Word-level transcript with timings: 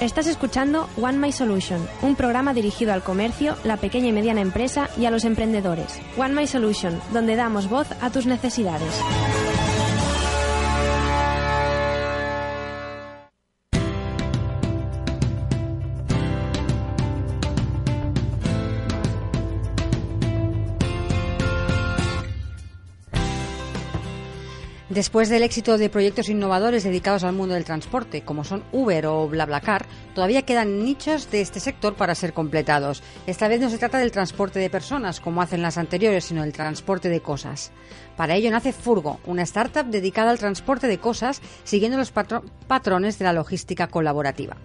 Estás 0.00 0.26
escuchando 0.28 0.88
One 0.98 1.18
My 1.18 1.30
Solution, 1.30 1.86
un 2.00 2.16
programa 2.16 2.54
dirigido 2.54 2.94
al 2.94 3.02
comercio, 3.02 3.54
la 3.64 3.76
pequeña 3.76 4.08
y 4.08 4.12
mediana 4.12 4.40
empresa 4.40 4.88
y 4.96 5.04
a 5.04 5.10
los 5.10 5.26
emprendedores. 5.26 6.00
One 6.16 6.32
My 6.32 6.46
Solution, 6.46 6.98
donde 7.12 7.36
damos 7.36 7.68
voz 7.68 7.86
a 8.00 8.08
tus 8.08 8.24
necesidades. 8.24 8.98
Después 25.00 25.30
del 25.30 25.42
éxito 25.42 25.78
de 25.78 25.88
proyectos 25.88 26.28
innovadores 26.28 26.84
dedicados 26.84 27.24
al 27.24 27.32
mundo 27.32 27.54
del 27.54 27.64
transporte, 27.64 28.20
como 28.20 28.44
son 28.44 28.62
Uber 28.70 29.06
o 29.06 29.26
BlaBlaCar, 29.28 29.86
todavía 30.14 30.42
quedan 30.42 30.84
nichos 30.84 31.30
de 31.30 31.40
este 31.40 31.58
sector 31.58 31.94
para 31.94 32.14
ser 32.14 32.34
completados. 32.34 33.02
Esta 33.26 33.48
vez 33.48 33.62
no 33.62 33.70
se 33.70 33.78
trata 33.78 33.96
del 33.96 34.12
transporte 34.12 34.58
de 34.58 34.68
personas, 34.68 35.22
como 35.22 35.40
hacen 35.40 35.62
las 35.62 35.78
anteriores, 35.78 36.26
sino 36.26 36.42
del 36.42 36.52
transporte 36.52 37.08
de 37.08 37.22
cosas. 37.22 37.72
Para 38.18 38.34
ello 38.34 38.50
nace 38.50 38.74
Furgo, 38.74 39.20
una 39.24 39.40
startup 39.44 39.86
dedicada 39.86 40.32
al 40.32 40.38
transporte 40.38 40.86
de 40.86 40.98
cosas, 40.98 41.40
siguiendo 41.64 41.96
los 41.96 42.12
patrones 42.12 43.18
de 43.18 43.24
la 43.24 43.32
logística 43.32 43.86
colaborativa. 43.86 44.58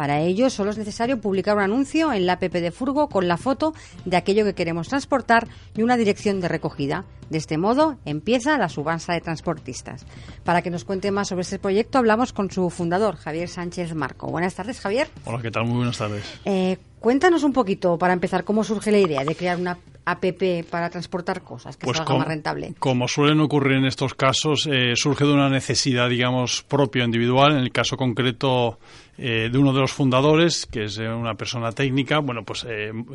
Para 0.00 0.20
ello 0.20 0.48
solo 0.48 0.70
es 0.70 0.78
necesario 0.78 1.20
publicar 1.20 1.58
un 1.58 1.62
anuncio 1.62 2.10
en 2.10 2.24
la 2.24 2.32
app 2.32 2.40
de 2.40 2.70
Furgo 2.70 3.10
con 3.10 3.28
la 3.28 3.36
foto 3.36 3.74
de 4.06 4.16
aquello 4.16 4.46
que 4.46 4.54
queremos 4.54 4.88
transportar 4.88 5.46
y 5.76 5.82
una 5.82 5.98
dirección 5.98 6.40
de 6.40 6.48
recogida. 6.48 7.04
De 7.28 7.36
este 7.36 7.58
modo 7.58 7.98
empieza 8.06 8.56
la 8.56 8.70
subasta 8.70 9.12
de 9.12 9.20
transportistas. 9.20 10.06
Para 10.42 10.62
que 10.62 10.70
nos 10.70 10.86
cuente 10.86 11.10
más 11.10 11.28
sobre 11.28 11.42
este 11.42 11.58
proyecto 11.58 11.98
hablamos 11.98 12.32
con 12.32 12.50
su 12.50 12.70
fundador, 12.70 13.16
Javier 13.16 13.50
Sánchez 13.50 13.94
Marco. 13.94 14.28
Buenas 14.28 14.54
tardes, 14.54 14.80
Javier. 14.80 15.10
Hola, 15.26 15.42
¿qué 15.42 15.50
tal? 15.50 15.66
Muy 15.66 15.76
buenas 15.76 15.98
tardes. 15.98 16.24
Eh, 16.46 16.78
cuéntanos 16.98 17.42
un 17.42 17.52
poquito, 17.52 17.98
para 17.98 18.14
empezar, 18.14 18.44
cómo 18.44 18.64
surge 18.64 18.90
la 18.90 19.00
idea 19.00 19.22
de 19.22 19.34
crear 19.34 19.58
una 19.58 19.76
app 20.04 20.24
para 20.70 20.90
transportar 20.90 21.42
cosas, 21.42 21.76
que 21.76 21.84
pues 21.84 22.00
más 22.00 22.26
rentable? 22.26 22.74
Como 22.78 23.08
suelen 23.08 23.40
ocurrir 23.40 23.78
en 23.78 23.86
estos 23.86 24.14
casos, 24.14 24.68
eh, 24.70 24.92
surge 24.96 25.24
de 25.24 25.32
una 25.32 25.48
necesidad, 25.48 26.08
digamos, 26.08 26.62
propia, 26.62 27.04
individual. 27.04 27.52
En 27.52 27.58
el 27.58 27.72
caso 27.72 27.96
concreto 27.96 28.78
eh, 29.18 29.48
de 29.50 29.58
uno 29.58 29.72
de 29.72 29.80
los 29.80 29.92
fundadores, 29.92 30.66
que 30.66 30.84
es 30.84 30.98
una 30.98 31.34
persona 31.34 31.72
técnica, 31.72 32.18
bueno, 32.18 32.44
pues 32.44 32.66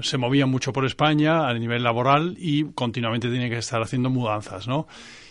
se 0.02 0.18
movía 0.18 0.46
mucho 0.46 0.72
por 0.74 0.86
España 0.86 1.48
a 1.48 1.54
nivel 1.54 1.84
laboral 1.84 2.36
y 2.38 2.66
continuamente 2.74 3.30
tenía 3.30 3.50
que 3.50 3.58
estar 3.58 3.82
haciendo 3.82 4.10
mudanzas, 4.10 4.68
¿no? 4.68 4.88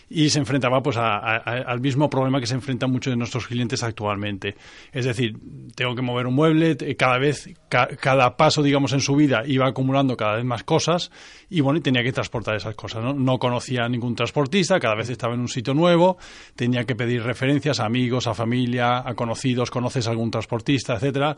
Y 0.08 0.30
se 0.30 0.38
enfrentaba 0.38 0.82
pues 0.82 0.96
al 0.96 1.80
mismo 1.80 2.10
problema 2.10 2.40
que 2.40 2.46
se 2.46 2.54
enfrentan 2.54 2.90
muchos 2.90 3.12
de 3.12 3.16
nuestros 3.16 3.46
clientes 3.46 3.82
actualmente. 3.82 4.56
Es 4.92 5.04
decir, 5.04 5.36
tengo 5.74 5.94
que 5.94 6.02
mover 6.02 6.26
un 6.26 6.34
mueble, 6.34 6.76
cada 6.96 7.18
vez, 7.18 7.50
cada 7.68 8.36
paso, 8.36 8.62
digamos, 8.62 8.92
en 8.92 9.00
su 9.00 9.16
vida 9.16 9.42
iba 9.46 9.66
acumulando 9.66 10.16
cada 10.16 10.36
vez 10.36 10.44
más 10.44 10.64
cosas 10.64 11.10
y 11.50 11.60
bueno, 11.60 11.80
tenía 11.80 12.02
que 12.02 12.12
transportar 12.12 12.56
esas 12.56 12.74
cosas. 12.74 13.02
¿no? 13.02 13.14
no 13.14 13.38
conocía 13.38 13.84
a 13.84 13.88
ningún 13.88 14.14
transportista, 14.14 14.78
cada 14.80 14.94
vez 14.94 15.10
estaba 15.10 15.34
en 15.34 15.40
un 15.40 15.48
sitio 15.48 15.74
nuevo, 15.74 16.18
tenía 16.54 16.84
que 16.84 16.94
pedir 16.94 17.22
referencias 17.22 17.80
a 17.80 17.86
amigos, 17.86 18.26
a 18.26 18.34
familia, 18.34 18.98
a 19.06 19.14
conocidos, 19.14 19.70
conoces 19.70 20.06
a 20.06 20.10
algún 20.10 20.30
transportista, 20.30 20.94
etcétera 20.94 21.36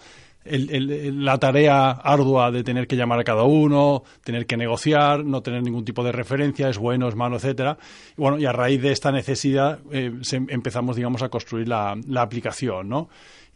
la 0.48 1.38
tarea 1.38 1.90
ardua 1.90 2.50
de 2.50 2.62
tener 2.62 2.86
que 2.86 2.96
llamar 2.96 3.20
a 3.20 3.24
cada 3.24 3.44
uno, 3.44 4.02
tener 4.22 4.46
que 4.46 4.56
negociar, 4.56 5.24
no 5.24 5.42
tener 5.42 5.62
ningún 5.62 5.84
tipo 5.84 6.04
de 6.04 6.12
referencia, 6.12 6.68
es 6.68 6.78
bueno, 6.78 7.08
es 7.08 7.16
malo, 7.16 7.36
etcétera. 7.36 7.78
Y 8.16 8.20
bueno, 8.20 8.38
y 8.38 8.46
a 8.46 8.52
raíz 8.52 8.80
de 8.82 8.92
esta 8.92 9.12
necesidad 9.12 9.80
eh, 9.90 10.12
empezamos, 10.48 10.96
digamos, 10.96 11.22
a 11.22 11.28
construir 11.28 11.68
la, 11.68 11.98
la 12.08 12.22
aplicación, 12.22 12.88
¿no? 12.88 13.08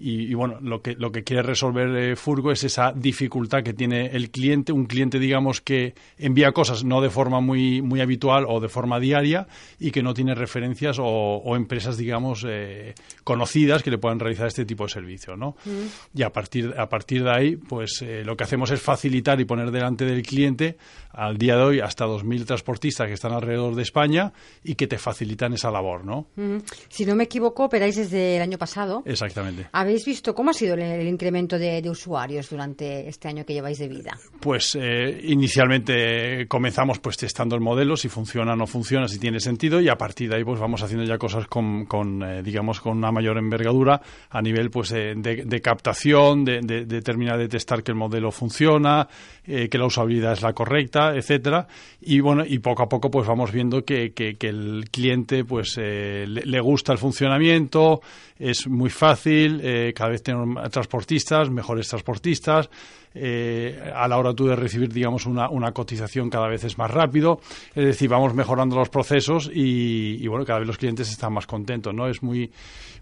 Y, 0.03 0.33
bueno, 0.33 0.59
lo 0.63 0.81
que, 0.81 0.95
lo 0.95 1.13
que 1.13 1.25
quiere 1.25 1.43
resolver 1.43 1.95
eh, 1.95 2.17
Furgo 2.17 2.51
es 2.53 2.65
esa 2.65 2.91
dificultad 2.93 3.63
que 3.63 3.75
tiene 3.75 4.07
el 4.07 4.31
cliente, 4.31 4.73
un 4.73 4.87
cliente, 4.87 5.19
digamos, 5.19 5.61
que 5.61 5.95
envía 6.17 6.53
cosas 6.53 6.85
no 6.85 7.03
de 7.03 7.11
forma 7.11 7.41
muy, 7.41 7.83
muy 7.83 8.01
habitual 8.01 8.47
o 8.49 8.61
de 8.61 8.71
forma 8.71 8.99
diaria 8.99 9.47
y 9.79 9.91
que 9.91 10.03
no 10.03 10.15
tiene 10.15 10.35
referencias 10.35 10.97
o, 10.99 11.55
empresas, 11.55 11.99
digamos, 11.99 12.47
eh, 12.49 12.95
conocidas 13.25 13.83
que 13.83 13.91
le 13.91 13.99
puedan 13.99 14.19
realizar 14.19 14.47
este 14.47 14.65
tipo 14.65 14.85
de 14.85 14.91
servicio, 14.91 15.37
¿no? 15.37 15.57
Mm. 15.67 16.19
Y 16.19 16.23
a 16.23 16.33
partir, 16.33 16.75
a 16.79 16.89
partir 16.89 17.23
de 17.23 17.31
ahí, 17.31 17.57
pues 17.57 18.01
eh, 18.01 18.23
lo 18.25 18.39
que 18.39 18.45
hacemos 18.45 18.71
es 18.71 18.81
facilitar 18.81 19.39
y 19.39 19.45
poner 19.45 19.71
delante 19.71 20.07
del 20.07 20.23
cliente 20.23 20.79
al 21.13 21.37
día 21.37 21.57
de 21.57 21.63
hoy 21.63 21.81
hasta 21.81 22.07
2.000 22.07 22.47
transportistas 22.47 23.07
que 23.07 23.15
están 23.15 23.33
alrededor 23.33 23.75
de 23.75 23.83
España 23.83 24.33
y 24.65 24.77
que 24.77 24.87
te 24.87 24.97
facilitan 24.97 25.53
esa 25.53 25.71
labor, 25.71 26.07
¿no? 26.07 26.29
Mm. 26.37 26.59
Si 26.89 27.05
no 27.05 27.15
me 27.15 27.25
equivoco, 27.25 27.65
operáis 27.65 27.97
desde 27.97 28.37
el 28.37 28.43
año 28.43 28.57
pasado. 28.57 29.03
Exactamente. 29.05 29.69
¿Habéis 29.91 30.05
visto 30.05 30.37
cómo 30.37 30.51
ha 30.51 30.55
sido 30.55 30.77
el, 30.77 31.09
incremento 31.09 31.59
de, 31.59 31.83
usuarios 31.91 32.49
durante 32.49 33.09
este 33.09 33.27
año 33.27 33.45
que 33.45 33.55
lleváis 33.55 33.81
de 33.81 33.89
vida? 33.89 34.17
Pues 34.39 34.79
eh, 34.81 35.21
inicialmente 35.25 36.47
comenzamos 36.47 37.01
pues 37.01 37.17
testando 37.17 37.57
el 37.57 37.61
modelo, 37.61 37.97
si 37.97 38.09
funciona 38.09 38.53
o 38.53 38.57
no 38.57 38.69
funciona, 38.69 39.09
si 39.09 39.19
tiene 39.19 39.41
sentido 39.41 39.81
y 39.81 39.89
a 39.89 39.97
partir 39.97 40.31
de 40.31 40.37
ahí 40.37 40.45
pues 40.45 40.61
vamos 40.61 40.81
haciendo 40.85 41.05
ya 41.05 41.19
cosas 41.19 41.49
con, 41.49 42.23
eh, 42.23 42.41
digamos 42.45 42.81
con 42.81 42.99
una 42.99 43.11
mayor 43.11 43.37
envergadura 43.37 44.01
a 44.31 44.41
nivel 44.41 44.71
pues 44.71 44.91
de, 44.91 45.61
captación, 45.61 46.45
de, 46.45 47.03
terminar 47.03 47.39
de 47.39 47.49
testar 47.49 47.83
que 47.83 47.91
el 47.91 47.99
modelo 47.99 48.31
funciona, 48.31 49.09
eh, 49.45 49.69
que 49.69 49.77
la 49.77 49.87
usabilidad 49.87 50.35
es 50.35 50.43
la 50.43 50.53
correcta, 50.53 51.17
etcétera 51.17 51.67
y 52.01 52.21
bueno 52.21 52.45
y 52.47 52.61
poco 52.61 52.85
a 52.85 52.89
poco 52.89 53.11
pues 53.11 53.27
vamos 53.27 53.51
viendo 53.51 53.85
que, 53.85 54.13
que, 54.13 54.37
el 54.41 54.85
cliente 54.89 55.45
pues 55.45 55.77
le, 55.79 56.27
le, 56.27 56.61
gusta 56.61 56.93
el 56.93 56.99
funcionamiento, 56.99 58.01
es 58.39 58.69
muy 58.69 58.91
fácil 58.91 59.61
eh, 59.89 59.93
cada 59.95 60.11
vez 60.11 60.23
tenemos 60.23 60.71
transportistas, 60.71 61.51
mejores 61.51 61.89
transportistas, 61.89 62.69
eh, 63.15 63.93
a 63.95 64.07
la 64.07 64.19
hora 64.19 64.35
tú 64.35 64.47
de 64.47 64.55
recibir, 64.55 64.93
digamos, 64.93 65.27
una, 65.27 65.49
una, 65.51 65.73
cotización 65.73 66.31
cada 66.31 66.49
vez 66.49 66.65
es 66.65 66.79
más 66.79 66.91
rápido, 66.91 67.41
es 67.75 67.85
decir, 67.85 68.09
vamos 68.09 68.35
mejorando 68.35 68.77
los 68.77 68.89
procesos 68.89 69.51
y, 69.53 70.27
bueno, 70.29 70.45
cada 70.45 70.61
vez 70.61 70.69
los 70.69 70.79
clientes 70.79 71.11
están 71.11 71.33
más 71.33 71.47
contentos, 71.47 71.93
¿no? 71.93 72.09
Es 72.09 72.23
muy, 72.23 72.51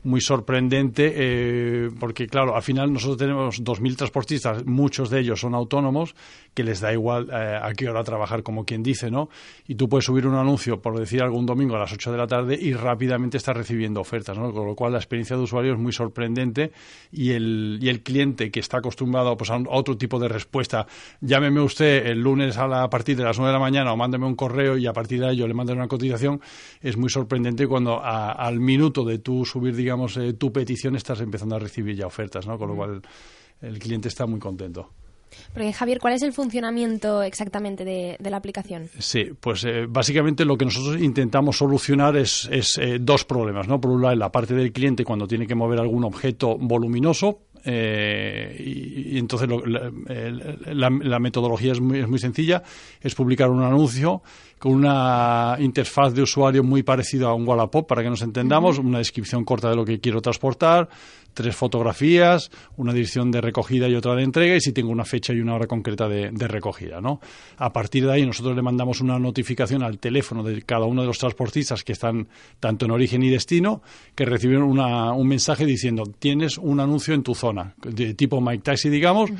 muy 0.05 0.21
sorprendente 0.21 1.13
eh, 1.15 1.91
porque, 1.99 2.27
claro, 2.27 2.57
al 2.57 2.63
final 2.63 2.93
nosotros 2.93 3.19
tenemos 3.19 3.63
2.000 3.63 3.97
transportistas, 3.97 4.65
muchos 4.65 5.11
de 5.11 5.21
ellos 5.21 5.41
son 5.41 5.55
autónomos, 5.55 6.15
que 6.55 6.65
les 6.65 6.81
da 6.81 6.93
igual 6.93 7.29
eh, 7.31 7.59
a 7.63 7.73
qué 7.75 7.89
hora 7.89 8.03
trabajar, 8.03 8.43
como 8.43 8.65
quien 8.65 8.83
dice, 8.83 9.11
¿no? 9.11 9.29
Y 9.67 9.75
tú 9.75 9.89
puedes 9.89 10.07
subir 10.07 10.27
un 10.27 10.37
anuncio, 10.37 10.81
por 10.81 10.99
decir 10.99 11.23
algún 11.23 11.45
domingo 11.45 11.77
a 11.77 11.81
las 11.81 11.93
8 11.93 12.13
de 12.13 12.19
la 12.19 12.27
tarde 12.27 12.59
y 12.61 12.73
rápidamente 12.73 13.37
estás 13.37 13.57
recibiendo 13.57 14.01
ofertas, 14.01 14.39
¿no? 14.39 14.53
Con 14.53 14.67
lo 14.67 14.75
cual 14.75 14.93
la 14.93 14.99
experiencia 14.99 15.37
de 15.37 15.43
usuario 15.43 15.75
es 15.75 15.79
muy 15.79 15.93
sorprendente 15.93 16.73
y 17.13 17.33
el, 17.33 17.79
y 17.81 17.89
el 17.89 18.03
cliente 18.03 18.51
que 18.51 18.61
está 18.61 18.79
acostumbrado 18.79 19.37
pues, 19.37 19.51
a 19.51 19.59
otro 19.69 19.98
tipo 19.99 20.19
de 20.19 20.29
respuesta. 20.29 20.87
Llámeme 21.21 21.61
usted 21.61 22.07
el 22.07 22.21
lunes 22.21 22.57
a, 22.57 22.67
la, 22.67 22.89
partir 22.89 23.17
de 23.17 23.25
las 23.25 23.39
9 23.39 23.49
de 23.49 23.53
la 23.53 23.61
mañana 23.61 23.93
o 23.93 23.97
mándeme 23.97 24.27
un 24.27 24.35
correo 24.35 24.79
y 24.79 24.87
a 24.87 24.93
partir 24.93 25.21
de 25.21 25.29
ahí 25.29 25.37
yo 25.37 25.47
le 25.47 25.55
mando 25.55 25.73
una 25.73 25.89
cotización. 25.89 26.41
Es 26.81 26.97
muy 26.97 27.11
sorprendente 27.11 27.67
cuando 27.67 28.03
al 28.03 28.61
minuto 28.61 29.05
de 29.05 29.19
tú 29.19 29.45
subir, 29.45 29.75
digamos, 29.77 30.17
eh, 30.17 30.33
tu 30.33 30.53
petición 30.53 30.97
estás 30.97 31.21
empezando 31.21 31.57
a 31.57 31.59
recibir 31.59 31.97
ya 31.97 32.07
ofertas, 32.07 32.47
¿no? 32.47 32.59
Con 32.59 32.69
lo 32.69 32.77
cual 32.77 33.03
el 33.61 33.79
cliente 33.79 34.09
está 34.09 34.27
muy 34.27 34.39
contento. 34.39 34.91
Porque, 35.53 35.73
Javier, 35.73 35.99
¿cuál 35.99 36.15
es 36.15 36.23
el 36.23 36.33
funcionamiento 36.33 37.23
exactamente 37.23 37.85
de, 37.85 38.17
la 38.21 38.37
aplicación? 38.37 38.89
Sí, 38.99 39.31
pues 39.41 39.65
eh, 39.65 39.87
básicamente 39.89 40.45
lo 40.45 40.57
que 40.57 40.65
nosotros 40.65 41.01
intentamos 41.01 41.57
solucionar 41.57 42.17
es, 42.17 42.49
eh, 42.81 42.99
dos 43.01 43.25
problemas. 43.25 43.69
¿no? 43.69 43.81
Por 43.81 43.91
un 43.91 44.03
lado, 44.03 44.15
la 44.17 44.33
parte 44.33 44.55
del 44.55 44.73
cliente 44.73 45.05
cuando 45.05 45.27
tiene 45.27 45.47
que 45.47 45.55
mover 45.55 45.81
algún 45.81 46.05
objeto 46.05 46.57
voluminoso, 46.59 47.41
eh, 47.65 48.57
y, 48.59 49.19
entonces 49.19 49.49
la, 50.67 51.19
metodología 51.21 51.73
es 51.73 51.81
muy, 51.81 52.01
es 52.01 52.09
muy 52.09 52.19
sencilla, 52.19 52.63
es 53.01 53.15
publicar 53.15 53.51
un 53.51 53.63
anuncio 53.63 54.23
con 54.59 54.73
una 54.73 55.57
interfaz 55.59 56.15
de 56.15 56.23
usuario 56.23 56.63
muy 56.63 56.83
parecida 56.83 57.29
a 57.29 57.35
un 57.35 57.47
Wallapop, 57.47 57.89
para 57.89 58.03
que 58.03 58.11
nos 58.11 58.23
entendamos, 58.23 58.79
una 58.79 58.99
descripción 58.99 59.45
corta 59.45 59.71
de 59.71 59.77
lo 59.77 59.85
que 59.85 60.01
quiero 60.01 60.21
transportar, 60.21 60.89
tres 61.35 61.55
fotografías, 61.55 62.51
una 62.77 62.93
dirección 62.93 63.31
de 63.31 63.41
recogida 63.41 63.89
y 63.89 63.95
otra 63.95 64.17
de 64.17 64.25
entrega, 64.25 64.57
y 64.57 64.61
si 64.61 64.73
tengo 64.73 64.91
una 64.91 65.05
fecha 65.05 65.33
y 65.33 65.41
una 65.41 65.55
hora 65.55 65.69
concreta 65.69 66.09
de, 66.09 66.31
recogida. 66.49 67.01
¿no? 67.01 67.21
A 67.59 67.73
partir 67.73 68.07
de 68.07 68.13
ahí, 68.13 68.27
nosotros 68.27 68.57
le 68.57 68.63
mandamos 68.63 69.01
una 69.01 69.19
notificación 69.21 69.85
al 69.85 69.99
teléfono 69.99 70.43
de 70.43 70.63
cada 70.63 70.87
uno 70.87 71.03
de 71.03 71.07
los 71.07 71.19
transportistas 71.19 71.85
que 71.85 71.93
están 71.93 72.27
tanto 72.59 72.87
en 72.87 72.91
origen 72.91 73.23
y 73.23 73.29
destino, 73.29 73.83
que 74.17 74.25
reciben 74.25 74.63
un 74.63 75.29
mensaje 75.29 75.65
diciendo, 75.65 76.05
tienes 76.19 76.59
un 76.59 76.81
anuncio 76.81 77.15
en 77.15 77.23
tu 77.23 77.37
zona, 77.37 77.75
de 77.85 78.15
tipo 78.15 78.41
Mike 78.41 78.65
Taxi, 78.65 78.89
digamos. 78.89 79.31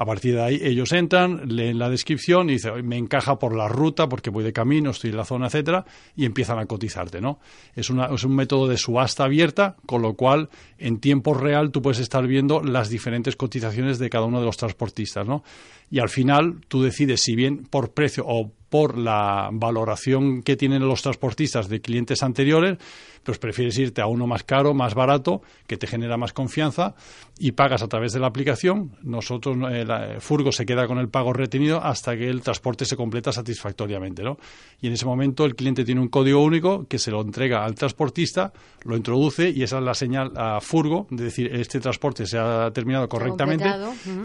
A 0.00 0.06
partir 0.06 0.34
de 0.34 0.40
ahí, 0.40 0.60
ellos 0.62 0.92
entran, 0.92 1.42
leen 1.54 1.78
la 1.78 1.90
descripción 1.90 2.48
y 2.48 2.54
dicen, 2.54 2.88
me 2.88 2.96
encaja 2.96 3.38
por 3.38 3.54
la 3.54 3.68
ruta, 3.68 4.08
porque 4.08 4.30
voy 4.30 4.42
de 4.42 4.50
camino, 4.50 4.92
estoy 4.92 5.10
en 5.10 5.18
la 5.18 5.26
zona, 5.26 5.48
etcétera, 5.48 5.84
y 6.16 6.24
empiezan 6.24 6.58
a 6.58 6.64
cotizarte. 6.64 7.20
¿no? 7.20 7.38
Es, 7.74 7.90
una, 7.90 8.06
es 8.06 8.24
un 8.24 8.34
método 8.34 8.66
de 8.66 8.78
subasta 8.78 9.24
abierta, 9.24 9.76
con 9.84 10.00
lo 10.00 10.14
cual, 10.14 10.48
en 10.78 11.00
tiempo 11.00 11.34
real 11.34 11.70
tú 11.70 11.82
puedes 11.82 11.98
estar 11.98 12.26
viendo 12.26 12.62
las 12.62 12.88
diferentes 12.88 13.36
cotizaciones 13.36 13.98
de 13.98 14.08
cada 14.08 14.24
uno 14.24 14.40
de 14.40 14.46
los 14.46 14.56
transportistas, 14.56 15.28
¿no? 15.28 15.44
Y 15.90 15.98
al 15.98 16.08
final 16.08 16.60
tú 16.68 16.82
decides 16.82 17.20
si 17.20 17.34
bien 17.34 17.66
por 17.66 17.92
precio 17.92 18.24
o 18.26 18.50
por 18.70 18.96
la 18.96 19.50
valoración 19.52 20.42
que 20.42 20.56
tienen 20.56 20.86
los 20.86 21.02
transportistas 21.02 21.68
de 21.68 21.80
clientes 21.80 22.22
anteriores, 22.22 22.78
pues 23.22 23.38
prefieres 23.38 23.78
irte 23.78 24.00
a 24.00 24.06
uno 24.06 24.26
más 24.26 24.44
caro, 24.44 24.74
más 24.74 24.94
barato, 24.94 25.42
que 25.66 25.76
te 25.76 25.86
genera 25.86 26.16
más 26.16 26.32
confianza 26.32 26.94
y 27.38 27.52
pagas 27.52 27.82
a 27.82 27.88
través 27.88 28.12
de 28.12 28.20
la 28.20 28.26
aplicación. 28.26 28.92
Nosotros, 29.02 29.56
el 29.70 29.90
eh, 29.90 30.20
Furgo 30.20 30.52
se 30.52 30.66
queda 30.66 30.86
con 30.86 30.98
el 30.98 31.08
pago 31.08 31.32
retenido 31.32 31.82
hasta 31.82 32.16
que 32.16 32.28
el 32.28 32.42
transporte 32.42 32.84
se 32.84 32.96
completa 32.96 33.32
satisfactoriamente, 33.32 34.22
¿no? 34.22 34.38
Y 34.80 34.86
en 34.86 34.94
ese 34.94 35.06
momento 35.06 35.44
el 35.44 35.54
cliente 35.54 35.84
tiene 35.84 36.00
un 36.00 36.08
código 36.08 36.42
único 36.42 36.86
que 36.86 36.98
se 36.98 37.10
lo 37.10 37.20
entrega 37.20 37.64
al 37.64 37.74
transportista, 37.74 38.52
lo 38.84 38.96
introduce 38.96 39.50
y 39.50 39.62
esa 39.62 39.78
es 39.78 39.84
la 39.84 39.94
señal 39.94 40.32
a 40.36 40.60
Furgo 40.60 41.06
de 41.10 41.24
decir 41.24 41.54
este 41.54 41.80
transporte 41.80 42.26
se 42.26 42.38
ha 42.38 42.70
terminado 42.72 43.08
correctamente 43.08 43.70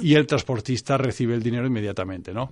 y 0.01 0.15
el 0.15 0.27
transportista 0.27 0.97
recibe 0.97 1.35
el 1.35 1.43
dinero 1.43 1.67
inmediatamente, 1.67 2.33
¿no? 2.33 2.43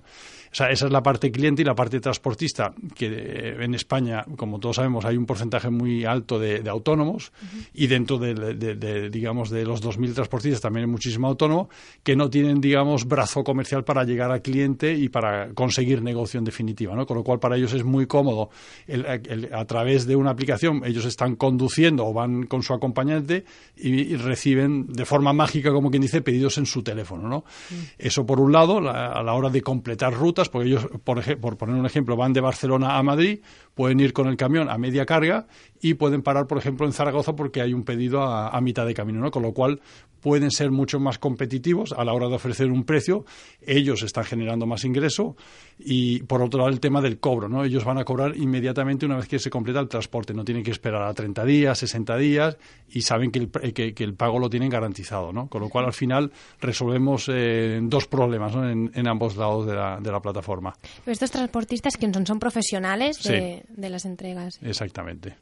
O 0.54 0.56
sea, 0.56 0.70
esa 0.70 0.86
es 0.86 0.92
la 0.92 1.02
parte 1.02 1.32
cliente 1.32 1.62
y 1.62 1.64
la 1.64 1.74
parte 1.74 1.98
transportista, 1.98 2.72
que 2.94 3.06
eh, 3.06 3.56
en 3.58 3.74
España, 3.74 4.24
como 4.36 4.60
todos 4.60 4.76
sabemos, 4.76 5.04
hay 5.04 5.16
un 5.16 5.26
porcentaje 5.26 5.68
muy 5.68 6.04
alto 6.04 6.33
de, 6.38 6.68
autónomos 6.68 7.32
y 7.72 7.86
dentro 7.86 8.18
de, 8.18 9.10
digamos, 9.10 9.50
de 9.50 9.64
los 9.64 9.82
2.000 9.82 10.14
transportistas 10.14 10.60
también 10.60 10.86
hay 10.86 10.90
muchísimo 10.90 11.26
autónomo 11.28 11.68
que 12.02 12.16
no 12.16 12.30
tienen, 12.30 12.60
digamos, 12.60 13.06
brazo 13.06 13.44
comercial 13.44 13.84
para 13.84 14.04
llegar 14.04 14.30
al 14.30 14.42
cliente 14.42 14.94
y 14.94 15.08
para 15.08 15.52
conseguir 15.54 16.02
negocio 16.02 16.38
en 16.38 16.44
definitiva, 16.44 16.94
¿no? 16.94 17.06
Con 17.06 17.16
lo 17.18 17.24
cual 17.24 17.38
para 17.38 17.56
ellos 17.56 17.72
es 17.72 17.84
muy 17.84 18.06
cómodo 18.06 18.50
a 19.52 19.64
través 19.64 20.06
de 20.06 20.16
una 20.16 20.30
aplicación, 20.30 20.82
ellos 20.84 21.04
están 21.04 21.36
conduciendo 21.36 22.06
o 22.06 22.12
van 22.12 22.46
con 22.46 22.62
su 22.62 22.74
acompañante 22.74 23.44
y, 23.76 24.16
reciben 24.16 24.86
de 24.86 25.04
forma 25.04 25.32
mágica, 25.32 25.70
como 25.72 25.90
quien 25.90 26.02
dice, 26.02 26.22
pedidos 26.22 26.58
en 26.58 26.66
su 26.66 26.82
teléfono, 26.82 27.28
¿no? 27.28 27.44
Eso 27.98 28.24
por 28.24 28.40
un 28.40 28.52
lado, 28.52 28.78
a 28.78 29.22
la 29.22 29.34
hora 29.34 29.50
de 29.50 29.62
completar 29.62 30.14
rutas, 30.14 30.48
porque 30.48 30.68
ellos, 30.68 30.86
por, 31.02 31.22
por 31.38 31.56
poner 31.56 31.76
un 31.76 31.86
ejemplo, 31.86 32.16
van 32.16 32.32
de 32.32 32.40
Barcelona 32.40 32.96
a 32.96 33.02
Madrid, 33.02 33.40
pueden 33.74 34.00
ir 34.00 34.12
con 34.12 34.28
el 34.28 34.36
camión 34.36 34.70
a 34.70 34.78
media 34.78 35.04
carga 35.06 35.46
y 35.80 35.94
pueden 35.94 36.22
parar, 36.22 36.46
por 36.46 36.58
ejemplo, 36.58 36.86
en 36.86 36.92
Zaragoza 36.92 37.36
porque 37.36 37.60
hay 37.60 37.74
un 37.74 37.84
pedido 37.84 38.22
a, 38.22 38.60
mitad 38.60 38.86
de 38.86 38.94
camino, 38.94 39.20
¿no? 39.20 39.30
Con 39.30 39.42
lo 39.42 39.52
cual 39.52 39.80
pueden 40.20 40.50
ser 40.50 40.70
mucho 40.70 41.00
más 41.00 41.18
competitivos 41.18 41.92
a 41.92 42.04
la 42.04 42.14
hora 42.14 42.28
de 42.28 42.36
ofrecer 42.36 42.70
un 42.70 42.84
precio. 42.84 43.24
Ellos 43.60 44.02
están 44.02 44.24
generando 44.24 44.66
más 44.66 44.84
ingreso 44.84 45.36
y, 45.78 46.22
por 46.22 46.42
otro 46.42 46.58
lado, 46.58 46.70
el 46.70 46.80
tema 46.80 47.00
del 47.00 47.18
cobro, 47.18 47.48
¿no? 47.48 47.64
Ellos 47.64 47.84
van 47.84 47.98
a 47.98 48.04
cobrar 48.04 48.36
inmediatamente 48.36 49.06
una 49.06 49.16
vez 49.16 49.28
que 49.28 49.38
se 49.38 49.50
completa 49.50 49.80
el 49.80 49.88
transporte. 49.88 50.32
No 50.32 50.44
tienen 50.44 50.62
que 50.62 50.70
esperar 50.70 51.02
a 51.02 51.12
30 51.12 51.44
días, 51.44 51.78
60 51.78 52.16
días 52.16 52.56
y 52.90 53.02
saben 53.02 53.30
que 53.30 53.38
el, 53.40 53.72
que, 53.72 54.04
el 54.04 54.14
pago 54.14 54.38
lo 54.38 54.48
tienen 54.48 54.70
garantizado, 54.70 55.32
¿no? 55.32 55.48
Con 55.48 55.60
lo 55.60 55.68
cual, 55.68 55.86
al 55.86 55.92
final, 55.92 56.32
resolvemos 56.60 57.28
eh, 57.32 57.80
dos 57.82 58.06
problemas 58.06 58.54
en, 58.54 59.08
ambos 59.08 59.36
lados 59.36 59.66
de 59.66 59.74
la, 59.74 59.98
de 60.00 60.12
la 60.12 60.20
plataforma. 60.20 60.74
estos 61.06 61.30
transportistas, 61.30 61.96
que 61.96 62.12
son? 62.12 62.26
¿Son 62.26 62.38
profesionales 62.38 63.22
de 63.22 63.90
las 63.90 64.04
entregas? 64.04 64.58
Exactamente. 64.62 65.36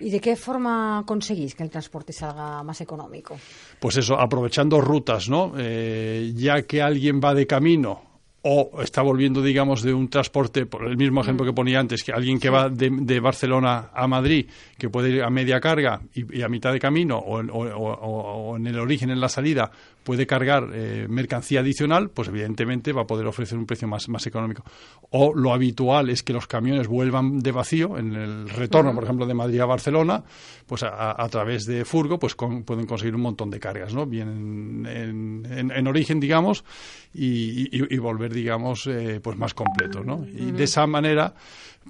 ¿Y 0.00 0.10
de 0.10 0.20
qué 0.20 0.36
forma 0.36 1.02
conseguís 1.06 1.54
que 1.54 1.62
el 1.62 1.70
transporte 1.70 2.12
salga 2.12 2.62
más 2.62 2.80
económico? 2.80 3.36
Pues 3.80 3.96
eso, 3.96 4.18
aprovechando 4.18 4.80
rutas, 4.80 5.28
¿no? 5.28 5.52
Eh, 5.58 6.32
ya 6.34 6.62
que 6.62 6.82
alguien 6.82 7.20
va 7.22 7.34
de 7.34 7.46
camino 7.46 8.13
o 8.46 8.82
está 8.82 9.00
volviendo, 9.00 9.40
digamos, 9.40 9.82
de 9.82 9.94
un 9.94 10.08
transporte, 10.08 10.66
por 10.66 10.84
el 10.84 10.98
mismo 10.98 11.22
ejemplo 11.22 11.46
mm. 11.46 11.48
que 11.48 11.52
ponía 11.54 11.80
antes, 11.80 12.04
que 12.04 12.12
alguien 12.12 12.38
que 12.38 12.50
va 12.50 12.68
de, 12.68 13.18
Barcelona 13.18 13.88
a 13.94 14.06
Madrid, 14.06 14.46
que 14.76 14.90
puede 14.90 15.08
ir 15.08 15.22
a 15.22 15.30
media 15.30 15.58
carga 15.60 16.02
y, 16.12 16.42
a 16.42 16.48
mitad 16.50 16.70
de 16.70 16.78
camino, 16.78 17.16
o, 17.16 18.56
en 18.56 18.66
el 18.66 18.78
origen, 18.78 19.08
en 19.08 19.18
la 19.18 19.30
salida, 19.30 19.70
puede 20.04 20.26
cargar 20.26 20.68
eh, 20.72 21.06
mercancía 21.08 21.60
adicional, 21.60 22.10
pues 22.10 22.28
evidentemente 22.28 22.92
va 22.92 23.02
a 23.02 23.06
poder 23.06 23.26
ofrecer 23.26 23.58
un 23.58 23.66
precio 23.66 23.88
más, 23.88 24.08
más 24.08 24.26
económico. 24.26 24.62
O 25.10 25.34
lo 25.34 25.52
habitual 25.52 26.10
es 26.10 26.22
que 26.22 26.32
los 26.32 26.46
camiones 26.46 26.86
vuelvan 26.86 27.40
de 27.40 27.50
vacío 27.50 27.98
en 27.98 28.14
el 28.14 28.48
retorno, 28.48 28.94
por 28.94 29.04
ejemplo, 29.04 29.26
de 29.26 29.34
Madrid 29.34 29.60
a 29.60 29.66
Barcelona, 29.66 30.22
pues 30.66 30.82
a, 30.82 31.28
través 31.30 31.64
de 31.64 31.84
Furgo, 31.84 32.18
pues 32.18 32.34
pueden 32.34 32.86
conseguir 32.86 33.14
un 33.14 33.22
montón 33.22 33.50
de 33.50 33.58
cargas, 33.58 33.94
¿no? 33.94 34.06
Bien 34.06 34.86
en, 34.86 35.86
origen, 35.86 36.20
digamos, 36.20 36.64
y, 37.12 37.98
volver 37.98 38.32
digamos, 38.32 38.86
eh, 38.86 39.20
pues 39.22 39.36
más 39.36 39.54
completo, 39.54 40.04
¿no? 40.04 40.24
Y 40.26 40.52
de 40.52 40.64
esa 40.64 40.86
manera, 40.86 41.34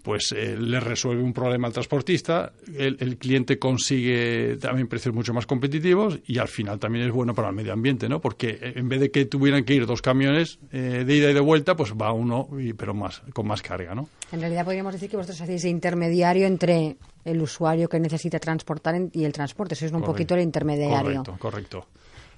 pues 0.02 0.32
eh, 0.32 0.56
le 0.56 0.80
resuelve 0.80 1.22
un 1.22 1.32
problema 1.32 1.68
al 1.68 1.72
transportista, 1.72 2.52
el, 2.76 3.16
cliente 3.16 3.58
consigue 3.58 4.56
también 4.60 4.88
precios 4.88 5.14
mucho 5.14 5.32
más 5.32 5.46
competitivos 5.46 6.20
y 6.26 6.38
al 6.38 6.48
final 6.48 6.78
también 6.78 7.06
es 7.06 7.12
bueno 7.12 7.34
para 7.34 7.48
el 7.48 7.54
medio 7.54 7.72
ambiente, 7.72 8.08
¿no? 8.08 8.20
Porque 8.20 8.58
eh, 8.60 8.72
en 8.76 8.88
vez 8.88 9.00
de 9.00 9.10
que 9.10 9.24
tuvieran 9.26 9.64
que 9.64 9.74
ir 9.74 9.86
dos 9.86 10.02
camiones 10.02 10.58
de 10.70 11.14
ida 11.14 11.30
y 11.30 11.34
de 11.34 11.40
vuelta, 11.40 11.76
pues 11.76 11.92
va 11.92 12.12
uno, 12.12 12.48
pero 12.76 12.94
más 12.94 13.22
con 13.32 13.46
más 13.46 13.62
carga, 13.62 13.94
¿no? 13.94 14.08
En 14.32 14.40
realidad 14.40 14.64
podríamos 14.64 14.92
decir 14.92 15.08
que 15.08 15.16
vosotros 15.16 15.40
hacéis 15.40 15.64
intermediario 15.64 16.46
entre 16.46 16.96
el 17.24 17.40
usuario 17.40 17.88
que 17.88 18.00
necesita 18.00 18.38
transportar 18.38 18.94
y 19.12 19.24
el 19.24 19.32
transporte, 19.32 19.74
sois 19.74 19.92
un 19.92 20.02
poquito 20.02 20.34
el 20.34 20.42
intermediario. 20.42 21.22
Correcto, 21.22 21.36
correcto 21.38 21.88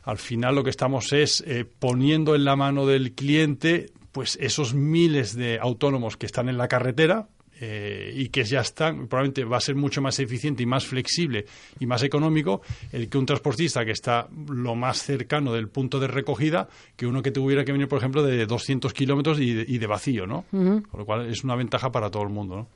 al 0.06 0.18
final 0.18 0.54
lo 0.54 0.62
que 0.62 0.70
estamos 0.70 1.12
es 1.12 1.42
eh, 1.46 1.64
poniendo 1.64 2.36
en 2.36 2.44
la 2.44 2.54
mano 2.54 2.86
del 2.86 3.12
cliente 3.12 3.90
pues 4.12 4.38
esos 4.40 4.72
miles 4.72 5.34
de 5.36 5.58
autónomos 5.60 6.16
que 6.16 6.24
están 6.24 6.48
en 6.48 6.56
la 6.56 6.68
carretera, 6.68 7.28
eh, 7.60 8.12
y 8.14 8.28
que 8.28 8.44
ya 8.44 8.60
están, 8.60 9.08
probablemente 9.08 9.44
va 9.44 9.56
a 9.56 9.60
ser 9.60 9.74
mucho 9.74 10.02
más 10.02 10.18
eficiente 10.18 10.62
y 10.62 10.66
más 10.66 10.86
flexible 10.86 11.46
y 11.80 11.86
más 11.86 12.02
económico 12.02 12.60
el 12.92 13.08
que 13.08 13.18
un 13.18 13.26
transportista 13.26 13.84
que 13.84 13.92
está 13.92 14.28
lo 14.48 14.74
más 14.74 15.02
cercano 15.02 15.52
del 15.52 15.68
punto 15.68 15.98
de 15.98 16.06
recogida 16.06 16.68
que 16.96 17.06
uno 17.06 17.22
que 17.22 17.30
tuviera 17.30 17.64
que 17.64 17.72
venir, 17.72 17.88
por 17.88 17.98
ejemplo, 17.98 18.22
de 18.22 18.46
200 18.46 18.92
kilómetros 18.92 19.40
y, 19.40 19.78
de 19.78 19.86
vacío, 19.86 20.26
¿no? 20.26 20.44
Con 20.50 20.84
lo 20.92 21.04
cual 21.04 21.30
es 21.30 21.44
una 21.44 21.54
ventaja 21.56 21.90
para 21.90 22.10
todo 22.10 22.22
el 22.22 22.30
mundo, 22.30 22.56
¿no? 22.56 22.68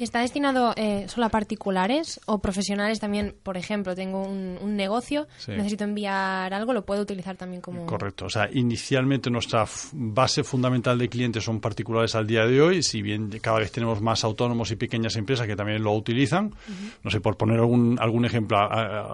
¿Está 0.00 0.20
destinado 0.20 0.72
eh, 0.76 1.06
solo 1.08 1.26
a 1.26 1.28
particulares 1.28 2.20
o 2.26 2.38
profesionales 2.38 3.00
también? 3.00 3.34
Por 3.42 3.56
ejemplo, 3.56 3.94
tengo 3.94 4.22
un, 4.22 4.76
negocio, 4.76 5.26
necesito 5.48 5.84
enviar 5.84 6.52
algo, 6.54 6.72
lo 6.72 6.84
puedo 6.84 7.02
utilizar 7.02 7.36
también 7.36 7.60
como... 7.60 7.84
Correcto. 7.86 8.26
O 8.26 8.30
sea, 8.30 8.48
inicialmente 8.52 9.30
nuestra 9.30 9.66
base 9.92 10.44
fundamental 10.44 10.98
de 10.98 11.08
clientes 11.08 11.44
son 11.44 11.60
particulares 11.60 12.14
al 12.14 12.26
día 12.26 12.46
de 12.46 12.60
hoy, 12.60 12.82
si 12.82 13.02
bien 13.02 13.28
cada 13.40 13.58
vez 13.58 13.70
tenemos 13.70 14.00
más 14.00 14.24
autónomos 14.24 14.70
y 14.70 14.76
pequeñas 14.76 15.16
empresas 15.16 15.46
que 15.46 15.56
también 15.56 15.82
lo 15.82 15.92
utilizan. 15.92 16.54
No 17.02 17.10
sé, 17.10 17.20
por 17.20 17.36
poner 17.36 17.58
algún, 17.58 17.98
algún 18.00 18.24
ejemplo, 18.24 18.58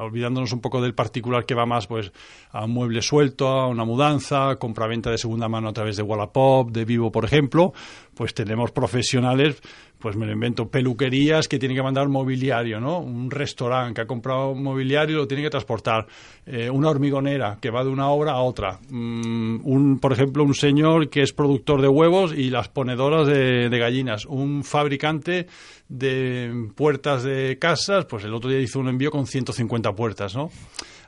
olvidándonos 0.00 0.52
un 0.52 0.60
poco 0.60 0.81
del 0.81 0.94
particular 0.94 1.44
que 1.44 1.55
va 1.55 1.66
más 1.66 1.87
pues 1.87 2.12
a 2.52 2.64
un 2.64 2.72
mueble 2.72 3.02
suelto, 3.02 3.49
a 3.49 3.66
una 3.69 3.84
mudanza, 3.84 4.56
compra-venta 4.56 5.10
de 5.10 5.19
segunda 5.19 5.49
mano 5.49 5.69
a 5.69 5.72
través 5.72 5.96
de 5.96 6.02
Wallapop, 6.02 6.70
de 6.70 6.84
Vivo, 6.84 7.10
por 7.10 7.25
ejemplo, 7.25 7.72
pues 8.14 8.34
tenemos 8.34 8.70
profesionales 8.70 9.60
pues 9.98 10.16
me 10.16 10.26
lo 10.26 10.32
invento, 10.32 10.68
peluquerías 10.68 11.48
que 11.48 11.58
tienen 11.58 11.76
que 11.76 11.82
mandar 11.82 12.08
mobiliario, 12.08 12.80
¿no? 12.80 13.00
Un 13.00 13.30
restaurante 13.30 13.94
que 13.94 14.00
ha 14.02 14.06
comprado 14.06 14.54
mobiliario 14.54 15.16
y 15.16 15.18
lo 15.18 15.26
tiene 15.26 15.42
que 15.42 15.50
transportar. 15.50 16.06
Eh, 16.46 16.70
una 16.70 16.88
hormigonera 16.88 17.58
que 17.60 17.70
va 17.70 17.82
de 17.82 17.90
una 17.90 18.08
obra 18.08 18.32
a 18.32 18.40
otra. 18.40 18.78
Mm, 18.90 19.60
un, 19.64 19.98
por 19.98 20.12
ejemplo, 20.12 20.44
un 20.44 20.55
señor 20.55 21.08
que 21.08 21.22
es 21.22 21.32
productor 21.32 21.82
de 21.82 21.88
huevos 21.88 22.32
y 22.32 22.50
las 22.50 22.69
ponedoras 22.69 23.26
de, 23.26 23.69
de 23.69 23.78
gallinas. 23.78 24.24
Un 24.26 24.62
fabricante 24.64 25.46
de 25.88 26.70
puertas 26.74 27.24
de 27.24 27.58
casas, 27.58 28.05
pues 28.05 28.24
el 28.24 28.34
otro 28.34 28.50
día 28.50 28.60
hizo 28.60 28.78
un 28.78 28.88
envío 28.88 29.10
con 29.10 29.26
150 29.26 29.93
puertas, 29.94 30.36
¿no? 30.36 30.50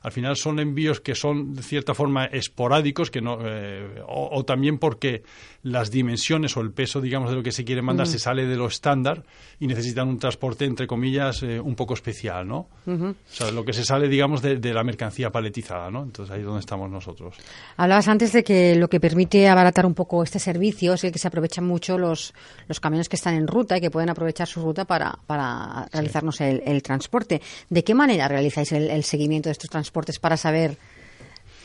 Al 0.03 0.13
final 0.13 0.37
son 0.37 0.59
envíos 0.61 1.01
que 1.01 1.15
son 1.15 1.55
de 1.55 1.63
cierta 1.63 1.95
forma 1.95 2.25
esporádicos 2.25 3.11
que 3.11 3.21
no, 3.21 3.39
eh, 3.43 4.03
o, 4.07 4.45
también 4.45 4.79
porque 4.79 5.23
las 5.63 5.91
dimensiones 5.91 6.57
o 6.57 6.61
el 6.61 6.73
peso, 6.73 7.01
digamos, 7.01 7.31
de 7.31 7.37
lo 7.37 7.43
que 7.43 7.53
se 7.53 7.65
quiere 7.65 7.83
mandar 7.83 8.07
se 8.07 8.19
sale 8.19 8.47
de 8.47 8.57
lo 8.57 8.67
estándar 8.67 9.25
y 9.59 9.67
necesitan 9.67 10.09
un 10.09 10.19
transporte, 10.19 10.65
entre 10.65 10.87
comillas, 10.87 11.43
eh, 11.43 11.61
un 11.61 11.75
poco 11.75 11.95
especial, 11.95 12.49
¿no? 12.49 12.69
O 12.87 13.15
sea, 13.29 13.51
lo 13.51 13.65
que 13.65 13.73
se 13.73 13.85
sale, 13.85 14.09
digamos, 14.09 14.41
de, 14.41 14.59
la 14.73 14.85
mercancía 14.85 15.31
paletizada, 15.31 15.91
¿no? 15.91 16.03
Entonces 16.03 16.33
ahí 16.33 16.41
es 16.41 16.47
donde 16.47 16.61
estamos 16.61 16.91
nosotros. 16.91 17.37
Hablabas 17.77 18.09
antes 18.09 18.33
de 18.33 18.43
que 18.43 18.77
lo 18.77 18.89
que 18.89 19.01
permite 19.01 19.49
abaratar 19.49 19.85
un 19.85 19.95
poco 19.95 20.23
este 20.23 20.39
servicio 20.39 20.95
es 20.95 21.05
el 21.05 21.13
que 21.13 21.19
se 21.19 21.29
aprovechan 21.29 21.67
mucho 21.67 21.99
los, 21.99 22.33
los 22.69 22.81
camiones 22.81 23.09
que 23.09 23.17
están 23.17 23.35
en 23.35 23.47
ruta 23.47 23.77
y 23.77 23.81
que 23.81 23.91
pueden 23.91 24.09
aprovechar 24.09 24.47
su 24.47 24.63
ruta 24.63 24.87
para, 24.87 25.19
para 25.27 25.87
realizarnos 25.93 26.41
el, 26.41 26.83
transporte. 26.83 27.43
¿De 27.69 27.85
qué 27.85 27.95
manera 27.95 28.29
realizáis 28.29 28.73
el, 28.73 28.89
el 28.91 29.05
seguimiento 29.05 29.49
de 29.49 29.53
estos 29.53 29.69
transportes? 29.69 29.90
Transportes 29.91 30.21
para 30.21 30.37
saber 30.37 30.79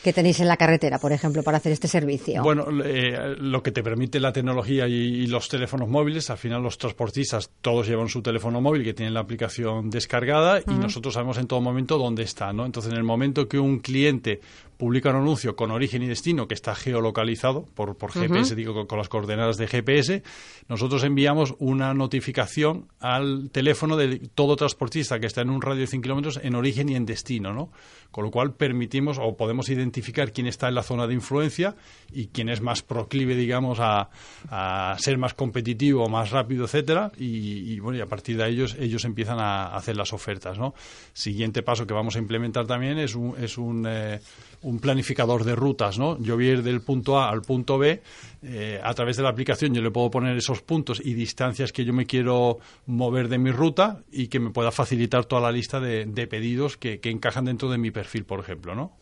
que 0.06 0.12
tenéis 0.12 0.38
en 0.38 0.46
la 0.46 0.56
carretera, 0.56 1.00
por 1.00 1.10
ejemplo, 1.10 1.42
para 1.42 1.56
hacer 1.56 1.72
este 1.72 1.88
servicio? 1.88 2.40
Bueno, 2.40 2.68
eh, 2.84 3.34
lo 3.40 3.60
que 3.60 3.72
te 3.72 3.82
permite 3.82 4.20
la 4.20 4.32
tecnología 4.32 4.86
y, 4.86 5.26
los 5.26 5.48
teléfonos 5.48 5.88
móviles, 5.88 6.30
al 6.30 6.38
final 6.38 6.62
los 6.62 6.78
transportistas 6.78 7.50
todos 7.60 7.88
llevan 7.88 8.08
su 8.08 8.22
teléfono 8.22 8.60
móvil 8.60 8.84
que 8.84 8.94
tiene 8.94 9.10
la 9.10 9.18
aplicación 9.18 9.90
descargada 9.90 10.60
y 10.60 10.74
nosotros 10.74 11.14
sabemos 11.14 11.38
en 11.38 11.48
todo 11.48 11.60
momento 11.60 11.98
dónde 11.98 12.22
está, 12.22 12.52
¿no? 12.52 12.64
Entonces, 12.64 12.92
en 12.92 12.98
el 12.98 13.02
momento 13.02 13.48
que 13.48 13.58
un 13.58 13.80
cliente 13.80 14.38
publica 14.76 15.10
un 15.10 15.16
anuncio 15.16 15.56
con 15.56 15.70
origen 15.70 16.02
y 16.02 16.06
destino 16.06 16.46
que 16.46 16.54
está 16.54 16.74
geolocalizado 16.74 17.64
por, 17.74 17.96
por 17.96 18.12
GPS, 18.12 18.54
digo, 18.54 18.86
con, 18.86 18.98
las 18.98 19.08
coordenadas 19.08 19.56
de 19.56 19.66
GPS, 19.66 20.22
nosotros 20.68 21.02
enviamos 21.02 21.54
una 21.58 21.94
notificación 21.94 22.86
al 23.00 23.50
teléfono 23.50 23.96
de 23.96 24.20
todo 24.34 24.54
transportista 24.54 25.18
que 25.18 25.26
está 25.26 25.40
en 25.40 25.50
un 25.50 25.62
radio 25.62 25.80
de 25.80 25.86
100 25.86 26.02
kilómetros 26.02 26.40
en 26.42 26.54
origen 26.54 26.88
y 26.90 26.94
en 26.94 27.06
destino, 27.06 27.52
¿no? 27.52 27.70
Con 28.10 28.24
lo 28.24 28.30
cual 28.30 28.54
permitimos 28.54 29.18
o 29.20 29.36
podemos 29.36 29.68
identificar 29.68 29.95
quién 30.32 30.46
está 30.46 30.68
en 30.68 30.74
la 30.74 30.82
zona 30.82 31.06
de 31.06 31.14
influencia 31.14 31.74
y 32.12 32.28
quién 32.28 32.48
es 32.48 32.60
más 32.60 32.82
proclive, 32.82 33.34
digamos, 33.34 33.78
a, 33.80 34.08
ser 34.98 35.18
más 35.18 35.34
competitivo, 35.34 36.08
más 36.08 36.30
rápido, 36.30 36.64
etcétera, 36.64 37.12
y, 37.18 37.78
bueno, 37.80 37.98
y 37.98 38.00
a 38.00 38.06
partir 38.06 38.36
de 38.36 38.48
ellos, 38.48 38.76
ellos 38.78 39.04
empiezan 39.04 39.38
a 39.38 39.76
hacer 39.76 39.96
las 39.96 40.12
ofertas, 40.12 40.58
¿no? 40.58 40.74
Siguiente 41.12 41.62
paso 41.62 41.86
que 41.86 41.94
vamos 41.94 42.16
a 42.16 42.18
implementar 42.18 42.66
también 42.66 42.98
es 42.98 43.14
un, 43.14 43.34
es 43.38 43.58
un 43.58 43.86
eh, 43.86 44.20
un 44.62 44.80
planificador 44.80 45.44
de 45.44 45.54
rutas, 45.54 45.98
¿no? 45.98 46.18
Yo 46.20 46.34
voy 46.34 46.48
a 46.48 46.52
ir 46.54 46.62
del 46.62 46.80
punto 46.80 47.18
A 47.18 47.30
al 47.30 47.42
punto 47.42 47.78
B, 47.78 48.02
eh, 48.42 48.80
a 48.82 48.94
través 48.94 49.16
de 49.16 49.22
la 49.22 49.28
aplicación 49.28 49.72
yo 49.74 49.82
le 49.82 49.90
puedo 49.90 50.10
poner 50.10 50.36
esos 50.36 50.60
puntos 50.62 51.00
y 51.04 51.14
distancias 51.14 51.72
que 51.72 51.84
yo 51.84 51.92
me 51.92 52.06
quiero 52.06 52.58
mover 52.86 53.28
de 53.28 53.38
mi 53.38 53.50
ruta 53.50 54.00
y 54.10 54.28
que 54.28 54.40
me 54.40 54.50
pueda 54.50 54.72
facilitar 54.72 55.24
toda 55.24 55.42
la 55.42 55.52
lista 55.52 55.80
de, 55.80 56.26
pedidos 56.26 56.76
que, 56.76 57.00
encajan 57.04 57.44
dentro 57.44 57.70
de 57.70 57.78
mi 57.78 57.92
perfil, 57.92 58.24
por 58.24 58.40
ejemplo, 58.40 58.74
¿no? 58.74 58.92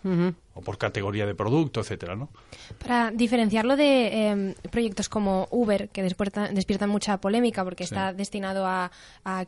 O 0.55 0.61
por 0.61 0.79
categoría 0.79 1.27
de 1.27 1.35
producto, 1.35 1.81
etcétera, 1.81 2.15
¿no? 2.15 2.31
Para 2.79 3.11
diferenciarlo 3.11 3.77
de 3.77 4.29
em, 4.29 4.55
proyectos 4.71 5.09
como 5.09 5.49
Uber, 5.51 5.89
que 5.89 6.03
despiertan 6.03 6.91
mucha 6.91 7.19
polémica 7.19 7.65
porque 7.65 7.85
está 7.85 8.13
destinado 8.13 8.67
a, 8.67 8.91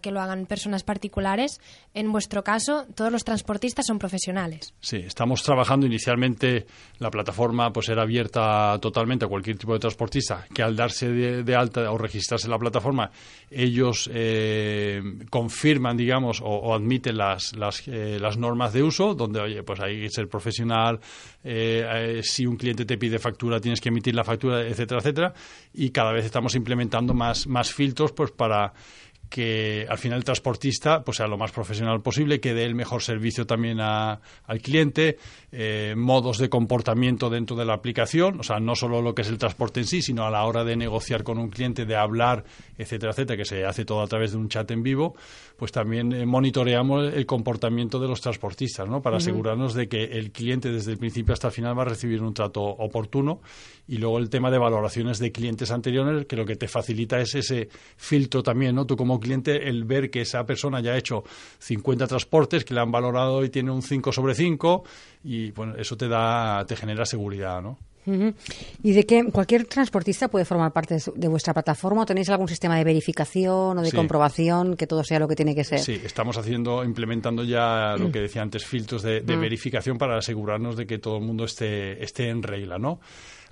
que 0.01 0.11
lo 0.11 0.21
hagan 0.21 0.47
personas 0.47 0.83
particulares, 0.83 1.61
en 1.95 2.11
vuestro 2.13 2.43
caso, 2.43 2.87
todos 2.95 3.13
los 3.13 3.25
transportistas 3.25 3.87
son 3.87 3.99
profesionales. 3.99 4.75
Sí, 4.81 4.97
estamos 4.97 5.43
trabajando 5.43 5.87
inicialmente, 5.87 6.67
la 6.99 7.11
plataforma 7.11 7.73
pues 7.73 7.89
era 7.89 8.03
abierta 8.03 8.79
totalmente 8.81 9.25
a 9.25 9.29
cualquier 9.29 9.59
tipo 9.59 9.73
de 9.73 9.79
transportista 9.79 10.47
que 10.53 10.63
al 10.63 10.77
darse 10.77 11.09
de, 11.09 11.57
alta 11.57 11.91
o 11.91 11.99
registrarse 11.99 12.47
en 12.47 12.53
la 12.53 12.59
plataforma, 12.59 13.11
ellos 13.51 14.11
eh, 14.13 15.01
confirman, 15.31 15.97
digamos, 15.97 16.41
o, 16.43 16.75
admiten 16.75 17.17
las, 17.17 17.57
las, 17.57 17.87
eh, 17.89 18.19
las, 18.21 18.37
normas 18.37 18.73
de 18.73 18.83
uso, 18.83 19.15
donde, 19.15 19.41
oye, 19.41 19.63
pues 19.63 19.81
hay 19.81 20.01
que 20.01 20.11
ser 20.11 20.29
profesional, 20.29 20.96
eh, 21.45 22.21
si 22.23 22.47
un 22.47 22.57
cliente 22.57 22.85
te 22.85 22.99
pide 22.99 23.19
factura, 23.19 23.61
tienes 23.61 23.81
que 23.81 23.89
emitir 23.89 24.15
la 24.15 24.25
factura, 24.25 24.67
etcétera, 24.67 25.01
etcétera, 25.01 25.35
y 25.75 25.91
cada 25.91 26.13
vez 26.13 26.25
estamos 26.25 26.55
implementando 26.55 27.15
más, 27.15 27.47
más 27.47 27.73
filtros 27.73 28.13
pues 28.13 28.31
para 28.31 28.73
que 29.29 29.87
al 29.89 29.99
final 29.99 30.19
el 30.19 30.25
transportista 30.25 31.03
pues 31.03 31.19
sea 31.19 31.27
lo 31.27 31.37
más 31.37 31.53
profesional 31.53 32.01
posible, 32.01 32.41
que 32.41 32.55
dé 32.55 32.65
el 32.65 32.75
mejor 32.75 33.03
servicio 33.03 33.47
también 33.47 33.81
al 33.81 34.21
cliente, 34.63 35.19
eh, 35.53 35.95
modos 35.97 36.39
de 36.39 36.49
comportamiento 36.49 37.31
dentro 37.31 37.57
de 37.57 37.65
la 37.65 37.75
aplicación, 37.75 38.41
o 38.41 38.43
sea, 38.43 38.61
no 38.61 38.75
solo 38.75 39.03
lo 39.03 39.15
que 39.15 39.23
es 39.23 39.29
el 39.29 39.39
transporte 39.39 39.81
en 39.81 39.87
sí, 39.87 40.03
sino 40.03 40.25
a 40.25 40.31
la 40.31 40.45
hora 40.45 40.65
de 40.65 40.77
negociar 40.77 41.23
con 41.23 41.39
un 41.39 41.49
cliente, 41.49 41.87
de 41.87 41.97
hablar, 41.97 42.45
etcétera, 42.79 43.13
etcétera, 43.13 43.37
que 43.37 43.45
se 43.45 43.65
hace 43.65 43.85
todo 43.85 44.03
a 44.03 44.07
través 44.07 44.33
de 44.33 44.39
un 44.39 44.49
chat 44.49 44.71
en 44.71 44.83
vivo, 44.83 45.15
pues 45.57 45.73
también 45.73 46.13
eh, 46.13 46.27
monitoreamos 46.27 47.13
el 47.13 47.27
comportamiento 47.27 47.99
de 47.99 48.09
los 48.09 48.21
transportistas, 48.21 48.89
¿no? 48.89 49.01
Para 49.01 49.17
asegurarnos 49.17 49.75
de 49.75 49.89
que 49.89 50.05
el 50.05 50.31
cliente 50.31 50.71
desde 50.71 50.93
el 50.93 50.99
principio 50.99 51.33
hasta 51.33 51.49
el 51.49 51.53
final 51.53 51.79
va 51.79 51.83
a 51.83 51.87
recibir 51.87 52.23
un 52.23 52.35
trato 52.35 52.63
oportuno 52.63 53.41
y 53.89 53.99
luego 53.99 54.19
el 54.19 54.29
tema 54.29 54.51
de 54.51 54.59
valoraciones 54.59 55.19
de 55.19 55.33
clientes 55.33 55.71
anteriores, 55.71 56.27
que 56.27 56.37
lo 56.37 56.45
que 56.45 56.57
te 56.57 56.69
facilita 56.69 57.21
es 57.21 57.35
ese 57.35 57.69
filtro 57.97 58.43
también, 58.43 58.75
¿no? 58.75 58.87
Tú 58.87 58.97
como 58.97 59.16
cliente 59.21 59.69
el 59.69 59.85
ver 59.85 60.11
que 60.11 60.23
esa 60.23 60.45
persona 60.45 60.81
ya 60.81 60.93
ha 60.93 60.99
hecho 60.99 61.25
50 61.59 62.07
transportes, 62.07 62.65
que 62.65 62.75
le 62.75 62.81
han 62.81 62.91
valorado 62.91 63.45
y 63.45 63.51
tiene 63.51 63.71
un 63.71 63.83
5 63.83 64.13
sobre 64.13 64.35
5 64.35 64.85
y 65.25 65.51
bueno, 65.53 65.75
eso 65.77 65.97
te 65.97 66.09
da, 66.09 66.65
te 66.67 66.77
genera 66.77 67.05
seguridad, 67.05 67.63
¿no? 67.63 67.79
¿Y 68.83 68.93
de 68.93 69.05
qué 69.05 69.25
cualquier 69.33 69.67
transportista 69.67 70.29
puede 70.29 70.45
formar 70.45 70.73
parte 70.73 70.99
de, 71.15 71.29
vuestra 71.29 71.53
plataforma 71.53 72.03
o 72.03 72.07
tenéis 72.07 72.29
algún 72.31 72.47
sistema 72.47 72.77
de 72.77 72.85
verificación 72.85 73.77
o 73.77 73.83
de 73.83 73.91
comprobación 73.91 74.77
que 74.77 74.87
todo 74.87 75.03
sea 75.03 75.19
lo 75.19 75.27
que 75.27 75.35
tiene 75.35 75.55
que 75.55 75.65
ser? 75.65 75.81
Sí, 75.81 76.01
estamos 76.05 76.39
haciendo, 76.39 76.85
implementando 76.85 77.43
ya 77.43 77.97
lo 77.99 78.13
que 78.13 78.21
decía 78.21 78.43
antes, 78.43 78.65
filtros 78.65 79.03
de, 79.03 79.21
verificación 79.21 79.99
para 79.99 80.17
asegurarnos 80.19 80.77
de 80.77 80.87
que 80.87 80.99
todo 80.99 81.19
el 81.19 81.25
mundo 81.25 81.45
esté, 81.45 82.03
esté 82.03 82.29
en 82.29 82.43
regla, 82.43 82.79
¿no? 82.79 83.01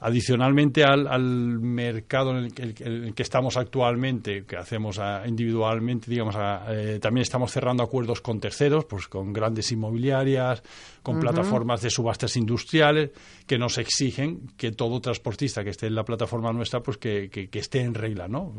Adicionalmente 0.00 0.84
al, 0.84 1.60
mercado 1.60 2.36
en 2.36 2.44
el, 2.44 3.14
que, 3.14 3.22
estamos 3.22 3.56
actualmente, 3.56 4.44
que 4.44 4.56
hacemos 4.56 5.00
individualmente, 5.26 6.10
digamos, 6.10 6.34
eh, 6.68 6.98
también 7.00 7.22
estamos 7.22 7.52
cerrando 7.52 7.82
acuerdos 7.82 8.20
con 8.20 8.40
terceros, 8.40 8.84
pues 8.84 9.08
con 9.08 9.32
grandes 9.32 9.70
inmobiliarias, 9.72 10.62
con 11.02 11.20
plataformas 11.20 11.80
de 11.80 11.90
subastas 11.90 12.36
industriales, 12.36 13.10
que 13.46 13.58
nos 13.58 13.78
exigen 13.78 14.48
que 14.56 14.72
todo 14.72 15.00
transportista 15.00 15.62
que 15.62 15.70
esté 15.70 15.86
en 15.86 15.94
la 15.94 16.04
plataforma 16.04 16.52
nuestra, 16.52 16.80
pues 16.80 16.98
que, 16.98 17.30
que 17.30 17.58
esté 17.58 17.80
en 17.80 17.94
regla, 17.94 18.26
¿no? 18.26 18.52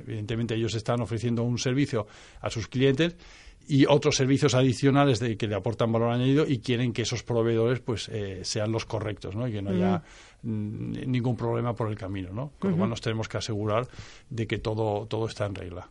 Evidentemente 0.00 0.54
ellos 0.54 0.74
están 0.74 1.00
ofreciendo 1.00 1.42
un 1.42 1.58
servicio 1.58 2.06
a 2.40 2.48
sus 2.48 2.68
clientes 2.68 3.16
y 3.68 3.86
otros 3.86 4.16
servicios 4.16 4.54
adicionales 4.54 5.18
de, 5.18 5.36
que 5.36 5.46
le 5.48 5.56
aportan 5.56 5.90
valor 5.92 6.12
añadido 6.12 6.46
y 6.46 6.58
quieren 6.58 6.92
que 6.92 7.02
esos 7.02 7.22
proveedores 7.22 7.80
pues 7.80 8.08
eh, 8.12 8.40
sean 8.44 8.70
los 8.70 8.84
correctos 8.84 9.34
¿no? 9.34 9.48
y 9.48 9.52
que 9.52 9.62
no 9.62 9.70
haya 9.70 10.02
ningún 10.42 11.36
problema 11.36 11.74
por 11.74 11.88
el 11.88 11.96
camino 11.96 12.32
¿no? 12.32 12.52
con 12.58 12.70
lo 12.70 12.76
cual 12.76 12.90
nos 12.90 13.00
tenemos 13.00 13.28
que 13.28 13.38
asegurar 13.38 13.86
de 14.30 14.46
que 14.46 14.58
todo, 14.58 15.06
todo 15.06 15.26
está 15.26 15.46
en 15.46 15.54
regla. 15.54 15.88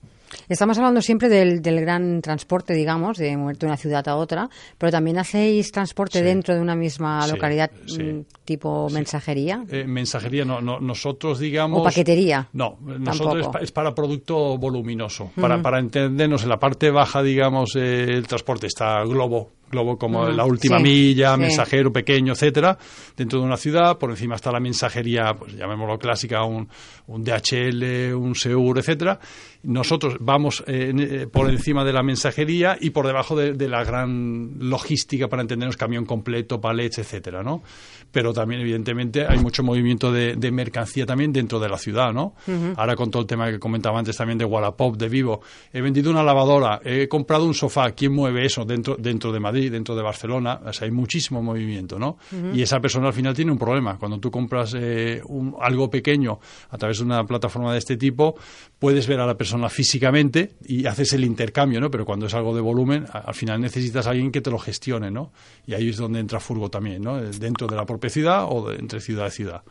Estamos 0.49 0.77
hablando 0.77 1.01
siempre 1.01 1.29
del, 1.29 1.61
del 1.61 1.79
gran 1.79 2.21
transporte, 2.21 2.73
digamos, 2.73 3.17
de 3.17 3.37
moverte 3.37 3.65
de 3.65 3.67
una 3.67 3.77
ciudad 3.77 4.07
a 4.07 4.15
otra, 4.15 4.49
pero 4.77 4.91
también 4.91 5.17
hacéis 5.17 5.71
transporte 5.71 6.21
dentro 6.21 6.53
de 6.53 6.61
una 6.61 6.75
misma 6.75 7.25
localidad 7.27 7.71
mm, 7.71 8.21
tipo 8.43 8.89
mensajería. 8.89 9.63
Eh, 9.69 9.85
mensajería, 9.85 10.45
no, 10.45 10.61
no, 10.61 10.79
nosotros 10.79 11.39
digamos... 11.39 11.79
O 11.79 11.83
paquetería. 11.83 12.49
No, 12.53 12.77
nosotros 12.81 13.47
es, 13.61 13.71
para 13.71 13.93
producto 13.93 14.57
voluminoso. 14.57 15.31
para, 15.39 15.61
para 15.61 15.79
entendernos, 15.79 16.43
en 16.43 16.49
la 16.49 16.57
parte 16.57 16.89
baja, 16.89 17.21
digamos, 17.21 17.75
eh, 17.75 18.03
el 18.03 18.27
transporte 18.27 18.67
está 18.67 19.03
globo, 19.03 19.51
globo 19.75 19.97
como 19.97 20.29
la 20.29 20.45
última 20.45 20.79
milla, 20.79 21.35
mensajero 21.35 21.91
pequeño, 21.91 22.33
etcétera, 22.33 22.77
dentro 23.15 23.39
de 23.39 23.45
una 23.45 23.57
ciudad. 23.57 23.97
Por 23.97 24.09
encima 24.11 24.35
está 24.35 24.51
la 24.51 24.59
mensajería, 24.61 25.33
pues 25.33 25.53
llamémoslo 25.53 25.99
clásica, 25.99 26.43
un, 26.43 26.67
un 27.07 27.23
DHL, 27.23 28.15
un 28.15 28.33
Seur, 28.35 28.79
etcétera. 28.79 29.19
Nosotros 29.65 30.17
vamos 30.19 30.63
eh, 30.67 30.93
eh, 30.97 31.27
por 31.31 31.49
encima 31.49 31.83
de 31.83 31.93
la 31.93 32.03
mensajería 32.03 32.77
y 32.79 32.91
por 32.91 33.07
debajo 33.07 33.35
de, 33.35 33.67
la 33.67 33.83
gran 33.83 34.53
logística 34.59 35.27
para 35.27 35.41
entendernos 35.41 35.77
camión 35.77 36.05
completo, 36.05 36.61
palets, 36.61 36.99
etcétera, 36.99 37.41
¿no? 37.43 37.63
Pero 38.11 38.31
también, 38.31 38.61
evidentemente, 38.61 39.25
hay 39.27 39.39
mucho 39.39 39.63
movimiento 39.63 40.11
de, 40.11 40.35
mercancía 40.51 41.05
también 41.05 41.33
dentro 41.33 41.59
de 41.59 41.67
la 41.67 41.77
ciudad, 41.77 42.13
¿no? 42.13 42.35
Ahora 42.77 42.95
con 42.95 43.11
todo 43.11 43.23
el 43.23 43.27
tema 43.27 43.49
que 43.49 43.59
comentaba 43.59 43.99
antes 43.99 44.15
también 44.15 44.37
de 44.37 44.45
Wallapop, 44.45 44.95
de 44.95 45.09
Vivo, 45.09 45.41
he 45.73 45.81
vendido 45.81 46.11
una 46.11 46.23
lavadora, 46.23 46.79
he 46.83 47.07
comprado 47.07 47.45
un 47.45 47.53
sofá, 47.53 47.91
¿quién 47.91 48.13
mueve 48.13 48.45
eso 48.45 48.63
dentro, 48.63 48.95
dentro 48.97 49.31
de 49.31 49.39
Madrid, 49.39 49.71
dentro 49.71 49.95
de 49.95 50.03
Barcelona? 50.03 50.61
O 50.65 50.71
sea, 50.71 50.85
hay 50.85 50.91
muchísimo 50.91 51.41
movimiento, 51.41 51.97
¿no? 51.99 52.17
Y 52.53 52.61
esa 52.61 52.79
persona 52.79 53.07
al 53.07 53.13
final 53.13 53.33
tiene 53.33 53.51
un 53.51 53.57
problema. 53.57 53.97
Cuando 53.97 54.19
tú 54.19 54.29
compras 54.31 54.75
eh, 54.77 55.21
algo 55.61 55.89
pequeño 55.89 56.39
a 56.69 56.77
través 56.77 56.99
de 56.99 57.05
una 57.05 57.25
plataforma 57.25 57.73
de 57.73 57.79
este 57.79 57.97
tipo, 57.97 58.35
puedes 58.79 59.07
ver 59.07 59.19
a 59.19 59.25
la 59.25 59.35
persona 59.35 59.54
físicamente 59.69 60.53
y 60.65 60.85
haces 60.85 61.13
el 61.13 61.23
intercambio, 61.23 61.79
¿no? 61.79 61.89
Pero 61.89 62.05
cuando 62.05 62.27
es 62.27 62.33
algo 62.33 62.55
de 62.55 62.61
volumen, 62.61 63.05
al 63.11 63.33
final 63.33 63.61
necesitas 63.61 64.07
alguien 64.07 64.31
que 64.31 64.41
te 64.41 64.51
lo 64.51 64.57
gestione, 64.57 65.11
¿no? 65.11 65.31
Y 65.65 65.73
ahí 65.73 65.89
es 65.89 65.97
donde 65.97 66.19
entra 66.19 66.39
Furgo 66.39 66.69
también, 66.69 67.01
¿no? 67.01 67.21
Dentro 67.21 67.67
de 67.67 67.75
la 67.75 67.85
propia 67.85 68.09
ciudad 68.09 68.45
o 68.49 68.71
entre 68.71 68.99
ciudad 68.99 69.27
y 69.27 69.31
ciudad. 69.31 69.63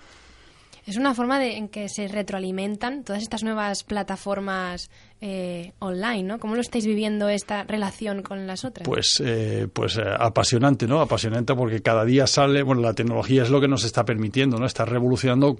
Es 0.87 0.99
una 0.99 1.15
forma 1.15 1.39
de, 1.39 1.57
en 1.57 1.69
que 1.69 1.89
se 1.89 2.09
retroalimentan 2.09 3.05
todas 3.05 3.23
estas 3.23 3.43
nuevas 3.43 3.85
plataformas 3.85 4.91
eh, 5.23 5.73
online, 5.79 6.25
¿no? 6.25 6.39
¿Cómo 6.39 6.55
lo 6.55 6.61
estáis 6.61 6.85
viviendo 6.85 7.31
esta 7.31 7.65
relación 7.65 8.23
con 8.23 8.47
las 8.47 8.67
otras? 8.67 8.87
Pues, 8.87 9.23
eh, 9.25 9.67
pues 9.73 9.97
eh, 9.97 10.03
apasionante, 10.19 10.87
¿no? 10.87 11.01
Apasionante 11.01 11.55
porque 11.55 11.81
cada 11.81 12.05
día 12.05 12.27
sale, 12.27 12.63
bueno, 12.63 12.83
la 12.83 12.93
tecnología 12.93 13.45
es 13.45 13.49
lo 13.49 13.63
que 13.63 13.69
nos 13.69 13.85
está 13.85 14.05
permitiendo, 14.05 14.59
¿no? 14.59 14.67
Está 14.67 14.85
revolucionando 14.85 15.57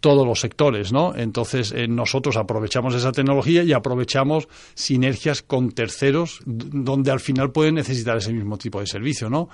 todos 0.00 0.26
los 0.26 0.40
sectores, 0.40 0.92
¿no? 0.92 1.14
Entonces 1.16 1.74
nosotros 1.88 2.36
aprovechamos 2.36 2.94
esa 2.94 3.12
tecnología 3.12 3.62
y 3.62 3.72
aprovechamos 3.72 4.48
sinergias 4.74 5.40
con 5.40 5.72
terceros 5.72 6.40
donde 6.44 7.10
al 7.10 7.20
final 7.20 7.50
pueden 7.50 7.76
necesitar 7.76 8.18
ese 8.18 8.34
mismo 8.34 8.58
tipo 8.58 8.80
de 8.80 8.86
servicio, 8.86 9.30
¿no? 9.30 9.48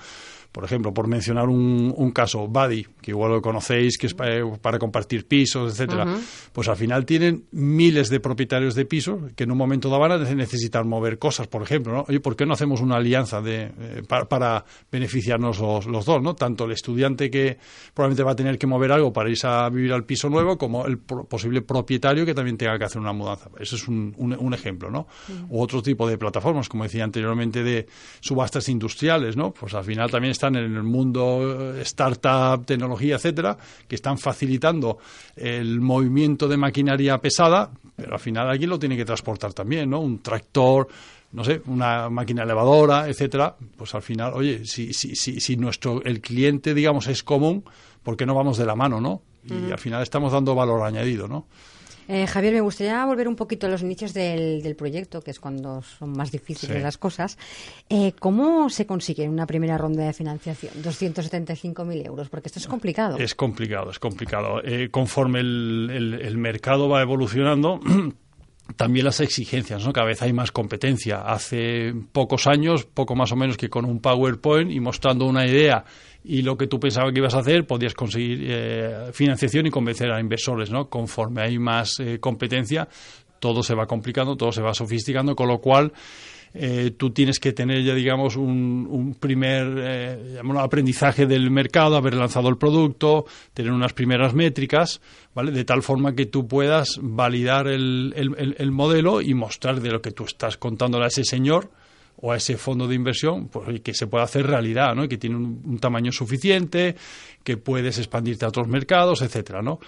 Por 0.55 0.63
ejemplo, 0.63 0.93
por 0.93 1.09
mencionar 1.09 1.49
un, 1.49 2.11
caso, 2.11 2.47
Buddy, 2.47 2.87
que 3.01 3.11
igual 3.11 3.33
lo 3.33 3.41
conocéis, 3.41 3.97
que 3.97 4.07
es 4.07 4.13
para, 4.13 4.79
compartir 4.79 5.27
pisos, 5.27 5.73
etcétera. 5.73 6.15
Pues 6.53 6.69
al 6.69 6.77
final 6.77 7.05
tienen 7.05 7.43
miles 7.51 8.09
de 8.09 8.21
propietarios 8.21 8.73
de 8.73 8.85
pisos 8.85 9.33
que 9.35 9.43
en 9.43 9.51
un 9.51 9.57
momento 9.57 9.89
dado 9.89 9.99
van 9.99 10.13
a 10.13 10.17
necesitar 10.33 10.85
mover 10.85 11.19
cosas, 11.19 11.47
por 11.47 11.61
ejemplo, 11.61 11.91
¿no? 11.91 12.05
Oye, 12.07 12.21
¿por 12.21 12.37
qué 12.37 12.45
no 12.45 12.53
hacemos 12.53 12.79
una 12.79 12.95
alianza 12.95 13.41
de, 13.41 13.63
eh, 13.63 14.03
para, 14.07 14.63
beneficiarnos 14.89 15.59
los, 15.59 16.05
dos, 16.05 16.21
¿no? 16.21 16.35
Tanto 16.35 16.63
el 16.63 16.71
estudiante 16.71 17.29
que 17.29 17.57
probablemente 17.93 18.23
va 18.23 18.31
a 18.31 18.35
tener 18.37 18.57
que 18.57 18.65
mover 18.65 18.93
algo 18.93 19.11
para 19.11 19.29
irse 19.29 19.47
a 19.47 19.67
vivir 19.67 19.91
al 19.91 20.05
piso 20.05 20.29
nuevo, 20.29 20.57
como 20.57 20.85
el 20.85 20.99
posible 20.99 21.63
propietario 21.63 22.25
que 22.25 22.33
también 22.33 22.55
tenga 22.55 22.77
que 22.77 22.85
hacer 22.85 23.01
una 23.01 23.11
mudanza. 23.11 23.49
Ese 23.59 23.75
es 23.75 23.89
un, 23.89 24.15
un, 24.17 24.53
ejemplo, 24.53 24.89
¿no? 24.89 25.05
U 25.49 25.61
otro 25.61 25.81
tipo 25.81 26.07
de 26.07 26.17
plataformas, 26.17 26.69
como 26.69 26.85
decía 26.85 27.03
anteriormente, 27.03 27.61
de 27.61 27.87
subastas 28.21 28.69
industriales, 28.69 29.35
¿no? 29.35 29.51
Pues 29.51 29.73
al 29.73 29.83
final 29.83 30.09
también 30.09 30.31
están 30.45 30.63
en 30.63 30.75
el 30.75 30.83
mundo 30.83 31.75
eh, 31.75 31.81
startup, 31.81 32.65
tecnología, 32.65 33.15
etcétera, 33.15 33.57
que 33.87 33.95
están 33.95 34.17
facilitando 34.17 34.99
el 35.35 35.81
movimiento 35.81 36.47
de 36.47 36.57
maquinaria 36.57 37.17
pesada, 37.17 37.71
pero 37.95 38.13
al 38.13 38.19
final 38.19 38.49
alguien 38.49 38.69
lo 38.69 38.77
tiene 38.77 38.95
que 38.95 39.05
transportar 39.05 39.53
también, 39.53 39.89
¿no? 39.89 39.99
Un 39.99 40.19
tractor, 40.19 40.87
no 41.31 41.43
sé, 41.43 41.61
una 41.65 42.09
máquina 42.09 42.43
elevadora, 42.43 43.07
etcétera, 43.07 43.55
pues 43.75 43.95
al 43.95 44.01
final, 44.01 44.33
oye, 44.33 44.65
si, 44.65 44.93
si, 44.93 45.15
si, 45.15 45.39
si 45.39 45.57
nuestro, 45.57 46.03
el 46.03 46.21
cliente, 46.21 46.73
digamos, 46.73 47.07
es 47.07 47.23
común, 47.23 47.63
¿por 48.03 48.15
qué 48.15 48.25
no 48.25 48.35
vamos 48.35 48.57
de 48.57 48.65
la 48.65 48.75
mano, 48.75 49.01
no? 49.01 49.21
Y 49.47 49.71
al 49.71 49.77
final 49.77 50.01
estamos 50.01 50.31
dando 50.31 50.55
valor 50.55 50.81
añadido, 50.83 51.27
¿no? 51.27 51.45
Eh, 52.07 52.27
Javier, 52.27 52.53
me 52.53 52.61
gustaría 52.61 53.03
volver 53.05 53.27
un 53.27 53.35
poquito 53.35 53.67
a 53.67 53.69
los 53.69 53.83
nichos 53.83 54.13
del, 54.13 54.61
del 54.61 54.75
proyecto, 54.75 55.21
que 55.21 55.31
es 55.31 55.39
cuando 55.39 55.81
son 55.81 56.11
más 56.11 56.31
difíciles 56.31 56.81
las 56.81 56.97
cosas. 56.97 57.37
Eh, 57.89 58.13
¿Cómo 58.19 58.69
se 58.69 58.85
consigue 58.85 59.27
una 59.27 59.47
primera 59.47 59.77
ronda 59.77 60.05
de 60.05 60.13
financiación? 60.13 60.73
275.000 60.83 62.05
euros, 62.05 62.29
porque 62.29 62.49
esto 62.49 62.59
es 62.59 62.67
complicado. 62.67 63.17
Es 63.17 63.33
complicado, 63.33 63.89
es 63.89 63.99
complicado. 63.99 64.61
Eh, 64.63 64.89
conforme 64.91 65.39
el, 65.39 66.19
el 66.21 66.37
mercado 66.37 66.87
va 66.89 67.01
evolucionando, 67.01 67.79
también 68.75 69.05
las 69.05 69.19
exigencias, 69.19 69.85
¿no? 69.85 69.93
Cada 69.93 70.07
vez 70.07 70.21
hay 70.21 70.33
más 70.33 70.51
competencia. 70.51 71.21
Hace 71.21 71.93
pocos 72.11 72.47
años, 72.47 72.85
poco 72.85 73.15
más 73.15 73.31
o 73.31 73.35
menos 73.35 73.57
que 73.57 73.69
con 73.69 73.85
un 73.85 73.99
PowerPoint 73.99 74.71
y 74.71 74.79
mostrando 74.79 75.25
una 75.25 75.45
idea 75.45 75.85
y 76.27 76.41
lo 76.41 76.57
que 76.57 76.67
tú 76.67 76.79
pensabas 76.79 77.13
que 77.13 77.19
ibas 77.19 77.35
a 77.35 77.39
hacer, 77.39 77.67
podías 77.67 77.93
conseguir 77.93 78.45
eh, 78.49 79.09
financiación 79.13 79.67
y 79.67 79.69
convencer 79.69 80.11
a 80.11 80.19
inversores, 80.19 80.71
¿no? 80.71 80.89
Conforme 80.89 81.41
hay 81.41 81.59
más 81.59 81.99
eh, 81.99 82.19
competencia, 82.19 82.87
todo 83.39 83.61
se 83.61 83.75
va 83.75 83.85
complicando, 83.85 84.35
todo 84.35 84.51
se 84.51 84.61
va 84.61 84.73
sofisticando, 84.73 85.35
con 85.35 85.47
lo 85.47 85.59
cual 85.59 85.93
eh, 86.53 86.93
tú 86.97 87.11
tienes 87.11 87.39
que 87.39 87.53
tener 87.53 87.83
ya, 87.83 87.93
digamos, 87.93 88.37
un, 88.37 88.87
un 88.89 89.13
primer 89.13 90.39
aprendizaje 90.57 91.27
del 91.27 91.51
mercado, 91.51 91.95
haber 91.95 92.15
lanzado 92.15 92.49
el 92.49 92.57
producto, 92.57 93.25
tener 93.53 93.71
unas 93.71 93.93
primeras 93.93 94.33
métricas, 94.33 95.01
¿vale? 95.35 95.51
De 95.51 95.63
tal 95.63 95.83
forma 95.83 96.15
que 96.15 96.25
tú 96.25 96.47
puedas 96.47 96.97
validar 97.01 97.67
el, 97.67 98.13
el, 98.15 98.55
el 98.57 98.71
modelo 98.71 99.21
y 99.21 99.33
mostrar 99.33 99.79
de 99.79 99.91
lo 99.91 100.01
que 100.01 100.11
tú 100.11 100.23
estás 100.23 100.57
contándole 100.57 101.05
a 101.05 101.07
ese 101.07 101.23
señor, 101.23 101.69
o 102.17 102.31
a 102.31 102.37
ese 102.37 102.57
fondo 102.57 102.87
de 102.87 102.95
inversión, 102.95 103.47
pues 103.49 103.81
que 103.81 103.93
se 103.93 104.07
pueda 104.07 104.23
hacer 104.23 104.47
realidad, 104.47 104.95
¿no? 104.95 105.07
Que 105.07 105.17
tiene 105.17 105.35
un, 105.35 105.79
tamaño 105.79 106.11
suficiente, 106.11 106.95
que 107.43 107.57
puedes 107.57 107.97
expandirte 107.97 108.45
a 108.45 108.49
otros 108.49 108.67
mercados, 108.67 109.21
etcétera, 109.21 109.61
¿no? 109.61 109.79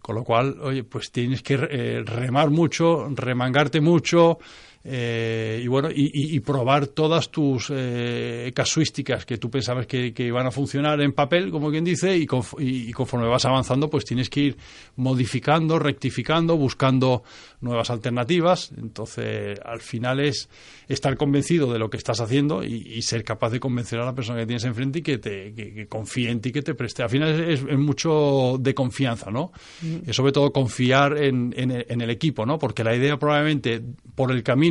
Con 0.00 0.14
lo 0.14 0.24
cual, 0.24 0.56
oye, 0.62 0.84
pues 0.84 1.10
tienes 1.10 1.42
que 1.42 1.54
eh, 1.54 2.02
remar 2.04 2.50
mucho, 2.50 3.08
remangarte 3.14 3.80
mucho, 3.80 4.38
eh, 4.82 5.60
y 5.62 5.66
bueno, 5.68 5.90
y, 5.94 6.40
probar 6.40 6.86
todas 6.86 7.30
tus 7.30 7.70
eh, 7.70 8.50
casuísticas 8.54 9.26
que 9.26 9.36
tú 9.36 9.50
pensabas 9.50 9.86
que, 9.86 10.14
que, 10.14 10.24
iban 10.24 10.46
a 10.46 10.50
funcionar 10.50 11.02
en 11.02 11.12
papel, 11.12 11.50
como 11.50 11.70
quien 11.70 11.84
dice, 11.84 12.16
y, 12.16 12.26
y, 12.58 12.92
conforme 12.92 13.28
vas 13.28 13.44
avanzando, 13.44 13.90
pues 13.90 14.06
tienes 14.06 14.30
que 14.30 14.40
ir 14.40 14.56
modificando, 14.96 15.78
rectificando, 15.78 16.56
buscando 16.56 17.22
nuevas 17.60 17.90
alternativas. 17.90 18.72
Entonces, 18.74 19.60
al 19.62 19.80
final 19.80 20.18
es 20.18 20.48
estar 20.88 21.14
convencido 21.18 21.70
de 21.70 21.78
lo 21.78 21.90
que 21.90 21.98
estás 21.98 22.20
haciendo 22.20 22.64
y, 22.64 23.02
ser 23.02 23.22
capaz 23.22 23.50
de 23.50 23.60
convencer 23.60 23.98
a 23.98 24.04
la 24.04 24.14
persona 24.14 24.38
que 24.40 24.46
tienes 24.46 24.64
enfrente 24.64 25.00
y 25.00 25.02
que, 25.02 25.18
te, 25.18 25.52
que, 25.52 25.86
confíe 25.88 26.30
en 26.30 26.40
ti, 26.40 26.52
que 26.52 26.62
te 26.62 26.74
preste. 26.74 27.02
Al 27.02 27.10
final 27.10 27.38
es, 27.40 27.62
mucho 27.64 28.56
de 28.58 28.74
confianza, 28.74 29.30
¿no? 29.30 29.52
Mm. 29.82 30.08
Es 30.08 30.16
sobre 30.16 30.32
todo 30.32 30.52
confiar 30.52 31.18
en, 31.18 31.52
en 31.56 32.00
el 32.00 32.10
equipo, 32.10 32.46
¿no? 32.46 32.58
Porque 32.58 32.82
la 32.82 32.94
idea 32.94 33.18
probablemente 33.18 33.82
por 34.14 34.32
el 34.32 34.42
camino 34.42 34.69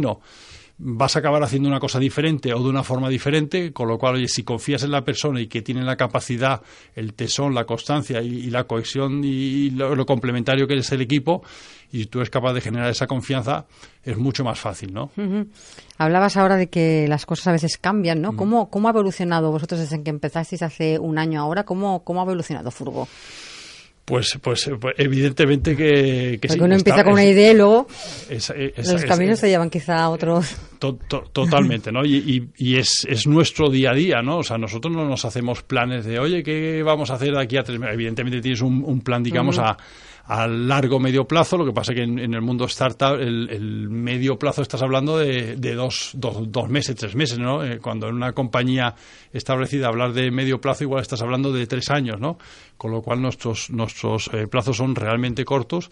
vas 0.82 1.16
a 1.16 1.20
acabar 1.20 1.44
haciendo 1.44 1.68
una 1.68 1.80
cosa 1.80 2.00
diferente 2.00 2.54
o 2.54 2.64
de 2.64 2.70
una 2.70 2.84
forma 2.84 3.10
diferente, 3.10 3.74
con 3.74 3.90
lo 3.90 3.98
cual, 3.98 4.16
oye, 4.16 4.30
si 4.30 4.44
confías 4.44 4.82
en 4.84 4.92
la 4.92 5.04
persona 5.04 5.42
y 5.42 5.48
que 5.48 5.62
tiene 5.62 5.84
la 5.84 5.98
capacidad, 5.98 6.62
el 6.96 7.14
tesón, 7.14 7.54
la 7.54 7.66
constancia 7.66 8.22
y, 8.22 8.50
la 8.50 8.64
cohesión 8.64 9.22
y 9.24 9.72
lo, 9.72 10.06
complementario 10.06 10.68
que 10.68 10.76
es 10.76 10.92
el 10.94 11.02
equipo, 11.02 11.44
y 11.92 12.06
tú 12.06 12.20
eres 12.20 12.30
capaz 12.30 12.54
de 12.54 12.62
generar 12.62 12.90
esa 12.90 13.08
confianza, 13.08 13.66
es 14.04 14.18
mucho 14.18 14.46
más 14.46 14.58
fácil, 14.58 14.94
¿no? 14.94 15.12
Hablabas 15.98 16.38
ahora 16.38 16.56
de 16.56 16.70
que 16.70 17.08
las 17.10 17.26
cosas 17.26 17.48
a 17.48 17.52
veces 17.52 17.78
cambian, 17.78 18.22
¿no? 18.22 18.38
¿Cómo, 18.38 18.70
¿Cómo 18.70 18.88
ha 18.88 18.92
evolucionado 18.92 19.52
vosotros 19.52 19.82
desde 19.82 20.02
que 20.02 20.10
empezasteis 20.10 20.62
hace 20.62 20.98
un 20.98 21.18
año 21.18 21.42
ahora? 21.42 21.66
¿Cómo, 21.66 22.06
cómo 22.06 22.22
ha 22.22 22.24
evolucionado 22.24 22.72
Furgo? 22.72 23.10
Pues, 24.10 24.40
pues, 24.42 24.72
pues, 24.82 24.96
evidentemente 24.98 25.76
que, 25.76 26.40
que 26.42 26.48
Porque 26.48 26.64
uno 26.64 26.74
empieza 26.74 27.04
con 27.04 27.14
una 27.14 27.26
idea 27.26 27.52
y 27.52 27.56
luego 27.56 27.86
los 28.28 29.06
caminos 29.06 29.38
se 29.38 29.50
llevan 29.50 29.70
quizá 29.70 30.00
a 30.00 30.10
otros. 30.10 30.58
totalmente, 30.80 31.92
¿no? 31.92 32.04
Y, 32.04 32.50
y, 32.58 32.78
es, 32.78 33.06
es, 33.08 33.28
nuestro 33.28 33.70
día 33.70 33.92
a 33.92 33.94
día, 33.94 34.24
¿no? 34.24 34.40
O 34.40 34.44
sea, 34.44 34.58
nosotros 34.58 34.92
no 34.96 35.06
nos 35.08 35.26
hacemos 35.26 35.62
planes 35.62 36.06
de, 36.06 36.18
oye, 36.18 36.42
¿qué 36.42 36.82
vamos 36.82 37.12
a 37.12 37.14
hacer 37.14 37.34
de 37.34 37.42
aquí 37.44 37.58
a 37.58 37.62
tres 37.62 37.78
meses? 37.78 37.94
Evidentemente 37.94 38.42
tienes 38.42 38.62
un, 38.62 38.84
un 38.84 39.02
plan, 39.02 39.22
digamos, 39.22 39.60
a 39.60 39.78
a 40.30 40.48
largo 40.48 41.00
medio 41.00 41.26
plazo. 41.26 41.58
Lo 41.58 41.66
que 41.66 41.74
pasa 41.74 41.94
que 41.96 42.04
en, 42.04 42.20
el 42.20 42.42
mundo 42.42 42.66
startup 42.66 43.20
el, 43.20 43.90
medio 43.90 44.38
plazo 44.38 44.62
estás 44.62 44.82
hablando 44.84 45.18
de, 45.18 45.56
dos, 45.74 46.12
dos, 46.14 46.70
meses, 46.70 46.96
tres 46.96 47.16
meses, 47.16 47.40
¿no? 47.40 47.64
Eh, 47.64 47.80
cuando 47.80 48.08
en 48.08 48.16
una 48.16 48.32
compañía 48.34 48.94
establecida 49.34 49.88
hablar 49.88 50.14
de 50.14 50.30
medio 50.30 50.62
plazo 50.62 50.84
igual 50.84 51.02
estás 51.02 51.24
hablando 51.24 51.52
de 51.52 51.66
tres 51.66 51.90
años, 51.90 52.20
¿no? 52.20 52.38
Con 52.78 52.92
lo 52.92 53.02
cual 53.02 53.24
nuestros, 53.24 53.72
nuestros 53.72 54.30
eh, 54.32 54.46
plazos 54.46 54.78
son 54.78 54.94
realmente 54.94 55.44
cortos 55.44 55.90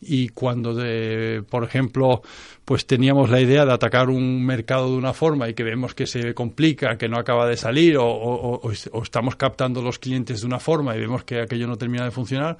y 0.00 0.28
cuando, 0.30 0.74
de, 0.74 1.44
por 1.48 1.62
ejemplo, 1.62 2.22
pues 2.64 2.86
teníamos 2.86 3.30
la 3.30 3.40
idea 3.40 3.64
de 3.64 3.72
atacar 3.72 4.08
un 4.10 4.44
mercado 4.44 4.90
de 4.90 4.96
una 4.96 5.12
forma 5.12 5.48
y 5.48 5.54
que 5.54 5.62
vemos 5.62 5.94
que 5.94 6.08
se 6.08 6.34
complica, 6.34 6.98
que 6.98 7.08
no 7.08 7.18
acaba 7.18 7.46
de 7.46 7.56
salir 7.56 7.96
o, 7.98 8.04
o 8.04 9.02
estamos 9.02 9.36
captando 9.36 9.80
los 9.80 10.00
clientes 10.00 10.40
de 10.40 10.46
una 10.46 10.58
forma 10.58 10.96
y 10.96 10.98
vemos 10.98 11.22
que 11.22 11.40
aquello 11.40 11.68
no 11.68 11.78
termina 11.78 12.04
de 12.04 12.10
funcionar, 12.10 12.58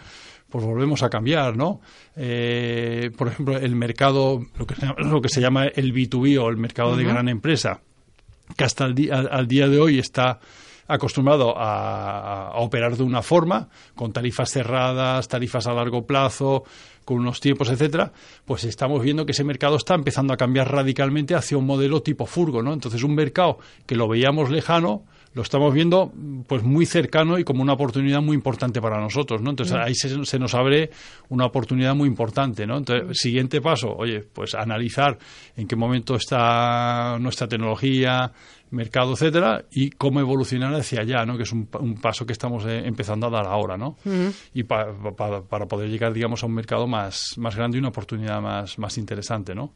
pues 0.48 0.64
volvemos 0.64 1.02
a 1.02 1.10
cambiar, 1.10 1.56
¿no? 1.56 1.80
Eh, 2.16 3.10
por 3.16 3.28
ejemplo, 3.28 3.56
el 3.56 3.74
mercado, 3.74 4.40
lo 4.58 4.66
que, 4.66 4.74
lo 4.98 5.20
que 5.20 5.28
se 5.28 5.40
llama 5.40 5.66
el 5.66 5.92
B2B 5.92 6.40
o 6.40 6.48
el 6.48 6.56
mercado 6.56 6.96
de 6.96 7.04
gran 7.04 7.28
empresa, 7.28 7.80
que 8.56 8.64
hasta 8.64 8.84
el 8.84 8.94
día, 8.94 9.16
al 9.30 9.48
día 9.48 9.68
de 9.68 9.80
hoy 9.80 9.98
está 9.98 10.38
acostumbrado 10.88 11.54
a, 11.56 12.52
operar 12.56 12.96
de 12.96 13.02
una 13.02 13.22
forma, 13.22 13.68
con 13.94 14.12
tarifas 14.12 14.50
cerradas, 14.50 15.28
tarifas 15.28 15.66
a 15.66 15.74
largo 15.74 16.06
plazo, 16.06 16.64
con 17.04 17.18
unos 17.18 17.40
tiempos, 17.40 17.70
etcétera, 17.70 18.12
pues 18.44 18.64
estamos 18.64 19.02
viendo 19.02 19.26
que 19.26 19.32
ese 19.32 19.44
mercado 19.44 19.76
está 19.76 19.94
empezando 19.94 20.32
a 20.32 20.36
cambiar 20.36 20.70
radicalmente 20.70 21.34
hacia 21.34 21.58
un 21.58 21.66
modelo 21.66 22.02
tipo 22.02 22.26
furgo, 22.26 22.62
¿no? 22.62 22.72
Entonces, 22.72 23.02
un 23.02 23.14
mercado 23.14 23.58
que 23.86 23.94
lo 23.94 24.08
veíamos 24.08 24.50
lejano, 24.50 25.04
lo 25.36 25.42
estamos 25.42 25.74
viendo 25.74 26.10
pues 26.48 26.62
muy 26.62 26.86
cercano 26.86 27.38
y 27.38 27.44
como 27.44 27.60
una 27.60 27.74
oportunidad 27.74 28.22
muy 28.22 28.34
importante 28.34 28.80
para 28.80 28.98
nosotros, 28.98 29.42
¿no? 29.42 29.50
Entonces 29.50 29.76
ahí 29.76 29.94
se, 29.94 30.38
nos 30.38 30.54
abre 30.54 30.88
una 31.28 31.44
oportunidad 31.44 31.94
muy 31.94 32.08
importante, 32.08 32.66
¿no? 32.66 32.78
Entonces, 32.78 33.18
siguiente 33.18 33.60
paso, 33.60 33.94
oye, 33.94 34.20
pues 34.20 34.54
analizar 34.54 35.18
en 35.54 35.68
qué 35.68 35.76
momento 35.76 36.14
está 36.14 37.18
nuestra 37.20 37.46
tecnología, 37.46 38.32
mercado, 38.70 39.12
etcétera, 39.12 39.62
y 39.70 39.90
cómo 39.90 40.20
evolucionar 40.20 40.72
hacia 40.72 41.02
allá, 41.02 41.26
¿no? 41.26 41.36
Que 41.36 41.42
es 41.42 41.52
un, 41.52 41.66
paso 42.00 42.24
que 42.24 42.32
estamos 42.32 42.64
eh, 42.64 42.84
empezando 42.86 43.26
a 43.26 43.30
dar 43.30 43.44
ahora, 43.44 43.76
¿no? 43.76 43.98
Y 44.54 44.62
para 44.62 45.66
poder 45.68 45.90
llegar, 45.90 46.14
digamos, 46.14 46.42
a 46.42 46.46
un 46.46 46.54
mercado 46.54 46.86
más, 46.86 47.34
más 47.36 47.54
grande 47.54 47.76
y 47.76 47.80
una 47.80 47.90
oportunidad 47.90 48.40
más, 48.40 48.78
más 48.78 48.96
interesante, 48.96 49.54
¿no? 49.54 49.74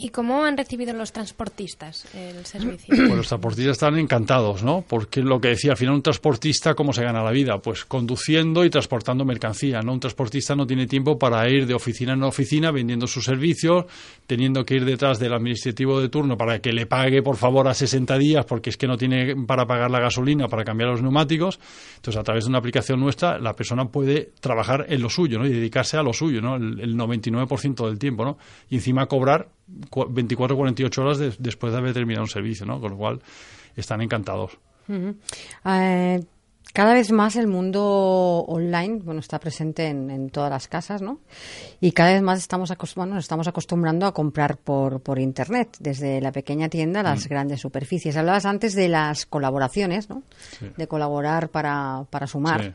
¿Y 0.00 0.10
cómo 0.10 0.44
han 0.44 0.56
recibido 0.56 0.92
los 0.92 1.12
transportistas 1.12 2.06
el 2.14 2.46
servicio? 2.46 2.86
Pues 2.86 3.16
los 3.16 3.26
transportistas 3.26 3.72
están 3.72 3.98
encantados, 3.98 4.62
¿no? 4.62 4.84
Porque 4.86 5.22
lo 5.22 5.40
que 5.40 5.48
decía, 5.48 5.72
al 5.72 5.76
final 5.76 5.94
un 5.96 6.02
transportista, 6.02 6.74
¿cómo 6.74 6.92
se 6.92 7.02
gana 7.02 7.20
la 7.24 7.32
vida? 7.32 7.58
Pues 7.58 7.84
conduciendo 7.84 8.64
y 8.64 8.70
transportando 8.70 9.24
mercancía, 9.24 9.80
¿no? 9.82 9.92
Un 9.92 9.98
transportista 9.98 10.54
no 10.54 10.68
tiene 10.68 10.86
tiempo 10.86 11.18
para 11.18 11.50
ir 11.50 11.66
de 11.66 11.74
oficina 11.74 12.12
en 12.12 12.22
oficina 12.22 12.70
vendiendo 12.70 13.08
sus 13.08 13.24
servicios, 13.24 13.86
teniendo 14.28 14.64
que 14.64 14.76
ir 14.76 14.84
detrás 14.84 15.18
del 15.18 15.32
administrativo 15.32 16.00
de 16.00 16.08
turno 16.08 16.36
para 16.36 16.60
que 16.60 16.72
le 16.72 16.86
pague, 16.86 17.20
por 17.20 17.36
favor, 17.36 17.66
a 17.66 17.74
60 17.74 18.16
días 18.18 18.44
porque 18.44 18.70
es 18.70 18.76
que 18.76 18.86
no 18.86 18.96
tiene 18.96 19.34
para 19.46 19.66
pagar 19.66 19.90
la 19.90 19.98
gasolina, 19.98 20.46
para 20.46 20.62
cambiar 20.62 20.90
los 20.90 21.02
neumáticos. 21.02 21.58
Entonces, 21.96 22.20
a 22.20 22.22
través 22.22 22.44
de 22.44 22.50
una 22.50 22.58
aplicación 22.58 23.00
nuestra, 23.00 23.40
la 23.40 23.56
persona 23.56 23.86
puede 23.86 24.30
trabajar 24.38 24.86
en 24.88 25.02
lo 25.02 25.10
suyo, 25.10 25.40
¿no? 25.40 25.46
Y 25.46 25.50
dedicarse 25.50 25.96
a 25.96 26.04
lo 26.04 26.12
suyo, 26.12 26.40
¿no? 26.40 26.54
El, 26.54 26.78
el 26.78 26.96
99% 26.96 27.84
del 27.84 27.98
tiempo, 27.98 28.24
¿no? 28.24 28.38
Y 28.70 28.76
encima 28.76 29.06
cobrar 29.06 29.57
24 30.08 30.54
o 30.54 30.58
48 30.58 31.02
horas 31.02 31.36
después 31.38 31.72
de 31.72 31.78
haber 31.78 31.94
terminado 31.94 32.24
un 32.24 32.30
servicio, 32.30 32.66
¿no? 32.66 32.80
Con 32.80 32.92
lo 32.92 32.96
cual 32.96 33.20
están 33.76 34.00
encantados. 34.00 34.58
Eh, 35.64 36.20
Cada 36.72 36.94
vez 36.94 37.10
más 37.12 37.36
el 37.36 37.46
mundo 37.46 37.82
online, 38.46 39.00
bueno, 39.02 39.20
está 39.20 39.40
presente 39.40 39.86
en, 39.86 40.30
todas 40.30 40.50
las 40.50 40.68
casas, 40.68 41.00
¿no? 41.02 41.20
Y 41.80 41.92
cada 41.92 42.12
vez 42.12 42.22
más 42.22 42.38
estamos, 42.38 42.70
nos 42.96 43.18
estamos 43.18 43.48
acostumbrando 43.48 44.06
a 44.06 44.12
comprar 44.12 44.58
por, 44.58 45.00
por 45.00 45.18
Internet, 45.18 45.76
desde 45.80 46.20
la 46.20 46.30
pequeña 46.30 46.68
tienda 46.68 47.00
a 47.00 47.02
las 47.02 47.24
mm. 47.24 47.28
grandes 47.28 47.60
superficies. 47.60 48.16
Hablabas 48.16 48.44
antes 48.44 48.74
de 48.74 48.88
las 48.88 49.26
colaboraciones, 49.26 50.10
¿no? 50.10 50.22
De 50.76 50.86
colaborar 50.86 51.48
para, 51.48 52.04
para 52.10 52.26
sumar. 52.26 52.74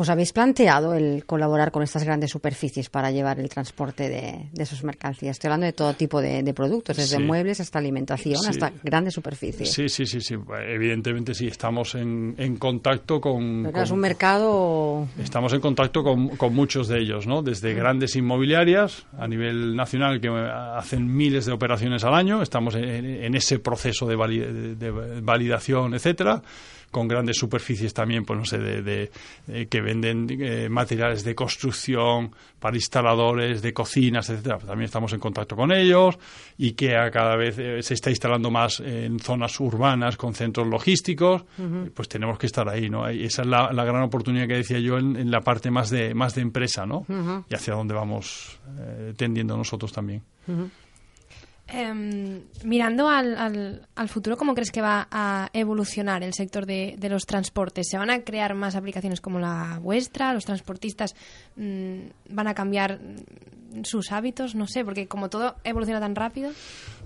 ¿Os 0.00 0.08
habéis 0.10 0.32
planteado 0.32 0.94
el 0.94 1.24
colaborar 1.26 1.72
con 1.72 1.82
estas 1.82 2.04
grandes 2.04 2.30
superficies 2.30 2.88
para 2.88 3.10
llevar 3.10 3.40
el 3.40 3.48
transporte 3.48 4.08
de, 4.08 4.48
de 4.52 4.64
sus 4.64 4.84
mercancías? 4.84 5.32
Estoy 5.32 5.48
hablando 5.48 5.66
de 5.66 5.72
todo 5.72 5.92
tipo 5.94 6.20
de, 6.22 6.54
productos, 6.54 6.96
desde 6.96 7.18
muebles 7.18 7.58
hasta 7.58 7.80
alimentación, 7.80 8.46
hasta 8.46 8.72
grandes 8.84 9.14
superficies. 9.14 9.72
Sí, 9.72 9.88
sí, 9.88 10.06
sí, 10.06 10.20
sí. 10.20 10.36
Evidentemente 10.68 11.34
sí, 11.34 11.48
estamos 11.48 11.96
en, 11.96 12.36
en 12.38 12.58
contacto 12.58 13.20
con... 13.20 13.64
Pero 13.64 13.82
es 13.82 13.90
un 13.90 13.98
mercado... 13.98 15.08
Estamos 15.18 15.52
en 15.52 15.60
contacto 15.60 16.04
con, 16.04 16.28
con 16.36 16.54
muchos 16.54 16.86
de 16.86 17.00
ellos, 17.00 17.26
¿no? 17.26 17.42
Desde 17.42 17.74
grandes 17.74 18.14
inmobiliarias 18.14 19.04
a 19.18 19.26
nivel 19.26 19.74
nacional 19.74 20.20
que 20.20 20.28
hacen 20.28 21.12
miles 21.12 21.44
de 21.44 21.50
operaciones 21.50 22.04
al 22.04 22.14
año, 22.14 22.40
estamos 22.40 22.76
en, 22.76 23.34
ese 23.34 23.58
proceso 23.58 24.06
de, 24.06 24.76
de 24.76 24.90
validación, 25.22 25.94
etcétera 25.94 26.40
con 26.90 27.08
grandes 27.08 27.36
superficies 27.36 27.92
también, 27.92 28.24
pues 28.24 28.38
no 28.38 28.44
sé, 28.44 28.58
de, 28.58 29.10
que 29.68 29.80
venden 29.88 30.26
eh, 30.28 30.68
materiales 30.68 31.24
de 31.24 31.34
construcción 31.34 32.30
para 32.58 32.76
instaladores 32.76 33.62
de 33.62 33.72
cocinas, 33.72 34.28
etcétera. 34.28 34.58
También 34.58 34.84
estamos 34.84 35.12
en 35.12 35.20
contacto 35.20 35.56
con 35.56 35.72
ellos 35.72 36.18
y 36.58 36.72
que 36.72 36.96
a 36.96 37.10
cada 37.10 37.36
vez 37.36 37.58
eh, 37.58 37.82
se 37.82 37.94
está 37.94 38.10
instalando 38.10 38.50
más 38.50 38.80
en 38.80 39.18
zonas 39.18 39.58
urbanas 39.60 40.16
con 40.16 40.34
centros 40.34 40.66
logísticos, 40.66 41.44
pues 41.94 42.08
tenemos 42.08 42.38
que 42.38 42.46
estar 42.46 42.68
ahí, 42.68 42.90
¿no? 42.90 43.10
Y 43.10 43.24
esa 43.24 43.42
es 43.42 43.48
la, 43.48 43.84
gran 43.84 44.02
oportunidad 44.02 44.46
que 44.46 44.56
decía 44.56 44.78
yo 44.78 44.98
en, 44.98 45.30
la 45.30 45.40
parte 45.40 45.70
más 45.70 45.88
de 45.90 46.14
más 46.14 46.34
de 46.34 46.42
empresa, 46.42 46.84
¿no? 46.84 47.06
Y 47.48 47.54
hacia 47.54 47.74
dónde 47.74 47.94
vamos 47.94 48.58
eh, 48.78 49.14
tendiendo 49.16 49.56
nosotros 49.56 49.92
también. 49.92 50.22
Em, 51.70 52.44
mirando 52.64 53.10
al, 53.10 53.86
al, 53.94 54.08
futuro, 54.08 54.38
¿cómo 54.38 54.54
crees 54.54 54.70
que 54.70 54.80
va 54.80 55.06
a 55.10 55.50
evolucionar 55.52 56.22
el 56.22 56.32
sector 56.32 56.64
de, 56.64 56.96
los 57.10 57.26
transportes? 57.26 57.88
¿Se 57.90 57.98
van 57.98 58.08
a 58.08 58.22
crear 58.22 58.54
más 58.54 58.74
aplicaciones 58.74 59.20
como 59.20 59.38
la 59.38 59.78
vuestra? 59.82 60.32
¿Los 60.32 60.46
transportistas 60.46 61.14
mm, 61.56 61.98
van 62.30 62.46
a 62.46 62.54
cambiar 62.54 62.98
sus 63.82 64.12
hábitos? 64.12 64.54
No 64.54 64.66
sé, 64.66 64.82
porque 64.82 65.08
como 65.08 65.28
todo 65.28 65.56
evoluciona 65.62 66.00
tan 66.00 66.14
rápido. 66.14 66.52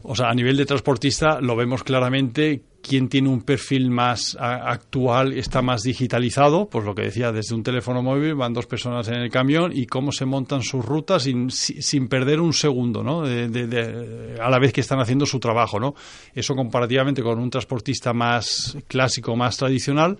O 0.05 0.14
sea, 0.14 0.29
a 0.29 0.35
nivel 0.35 0.57
de 0.57 0.64
transportista 0.64 1.40
lo 1.40 1.57
vemos 1.57 1.83
claramente 1.83 2.62
quién 2.83 3.09
tiene 3.09 3.29
un 3.29 3.42
perfil 3.42 3.90
más 3.90 4.37
actual, 4.38 5.33
está 5.33 5.62
más 5.62 5.83
digitalizado, 5.83 6.68
pues 6.68 6.85
lo 6.85 6.95
que 6.95 7.03
decía, 7.03 7.33
desde 7.33 7.55
un 7.55 7.62
teléfono 7.62 8.03
móvil 8.03 8.35
van 8.35 8.53
dos 8.53 8.66
personas 8.66 9.09
en 9.09 9.14
el 9.14 9.31
camión 9.31 9.73
y 9.75 9.87
cómo 9.87 10.12
se 10.12 10.25
montan 10.25 10.62
sus 10.62 10.85
rutas 10.85 11.23
sin, 11.23 11.51
sin 11.51 12.09
perder 12.09 12.40
un 12.40 12.53
segundo, 12.53 13.03
¿no? 13.03 13.23
a 13.23 14.51
la 14.51 14.59
vez 14.59 14.73
que 14.73 14.81
están 14.81 15.01
haciendo 15.01 15.27
su 15.27 15.38
trabajo, 15.38 15.79
¿no? 15.79 15.95
Eso 16.35 16.55
comparativamente 16.55 17.23
con 17.23 17.38
un 17.38 17.51
transportista 17.51 18.12
más 18.12 18.77
clásico, 18.88 19.37
más 19.37 19.57
tradicional, 19.57 20.18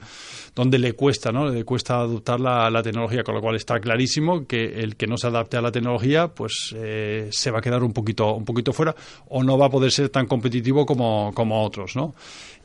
donde 0.55 0.79
le 0.79 0.93
cuesta, 0.93 1.33
¿no? 1.33 1.49
Le 1.49 1.65
cuesta 1.65 1.97
adoptar 1.97 2.41
la, 2.41 2.71
la 2.71 2.83
tecnología, 2.83 3.25
con 3.25 3.35
lo 3.35 3.41
cual 3.41 3.57
está 3.57 3.81
clarísimo 3.81 4.47
que 4.47 4.81
el 4.81 4.97
que 4.97 5.07
no 5.07 5.17
se 5.17 5.27
adapte 5.27 5.57
a 5.57 5.61
la 5.61 5.73
tecnología, 5.73 6.29
pues 6.29 6.75
eh, 6.77 7.29
se 7.31 7.51
va 7.51 7.59
a 7.59 7.63
quedar 7.63 7.83
un 7.83 7.93
poquito, 7.93 8.35
un 8.35 8.45
poquito 8.45 8.73
fuera 8.73 8.95
o 9.29 9.43
no 9.43 9.59
va 9.59 9.67
a 9.67 9.71
poder 9.71 9.91
ser 9.91 10.09
tan 10.11 10.27
competitivo 10.27 10.87
como, 10.87 11.33
como 11.35 11.65
otros, 11.65 11.97
¿no? 11.97 12.15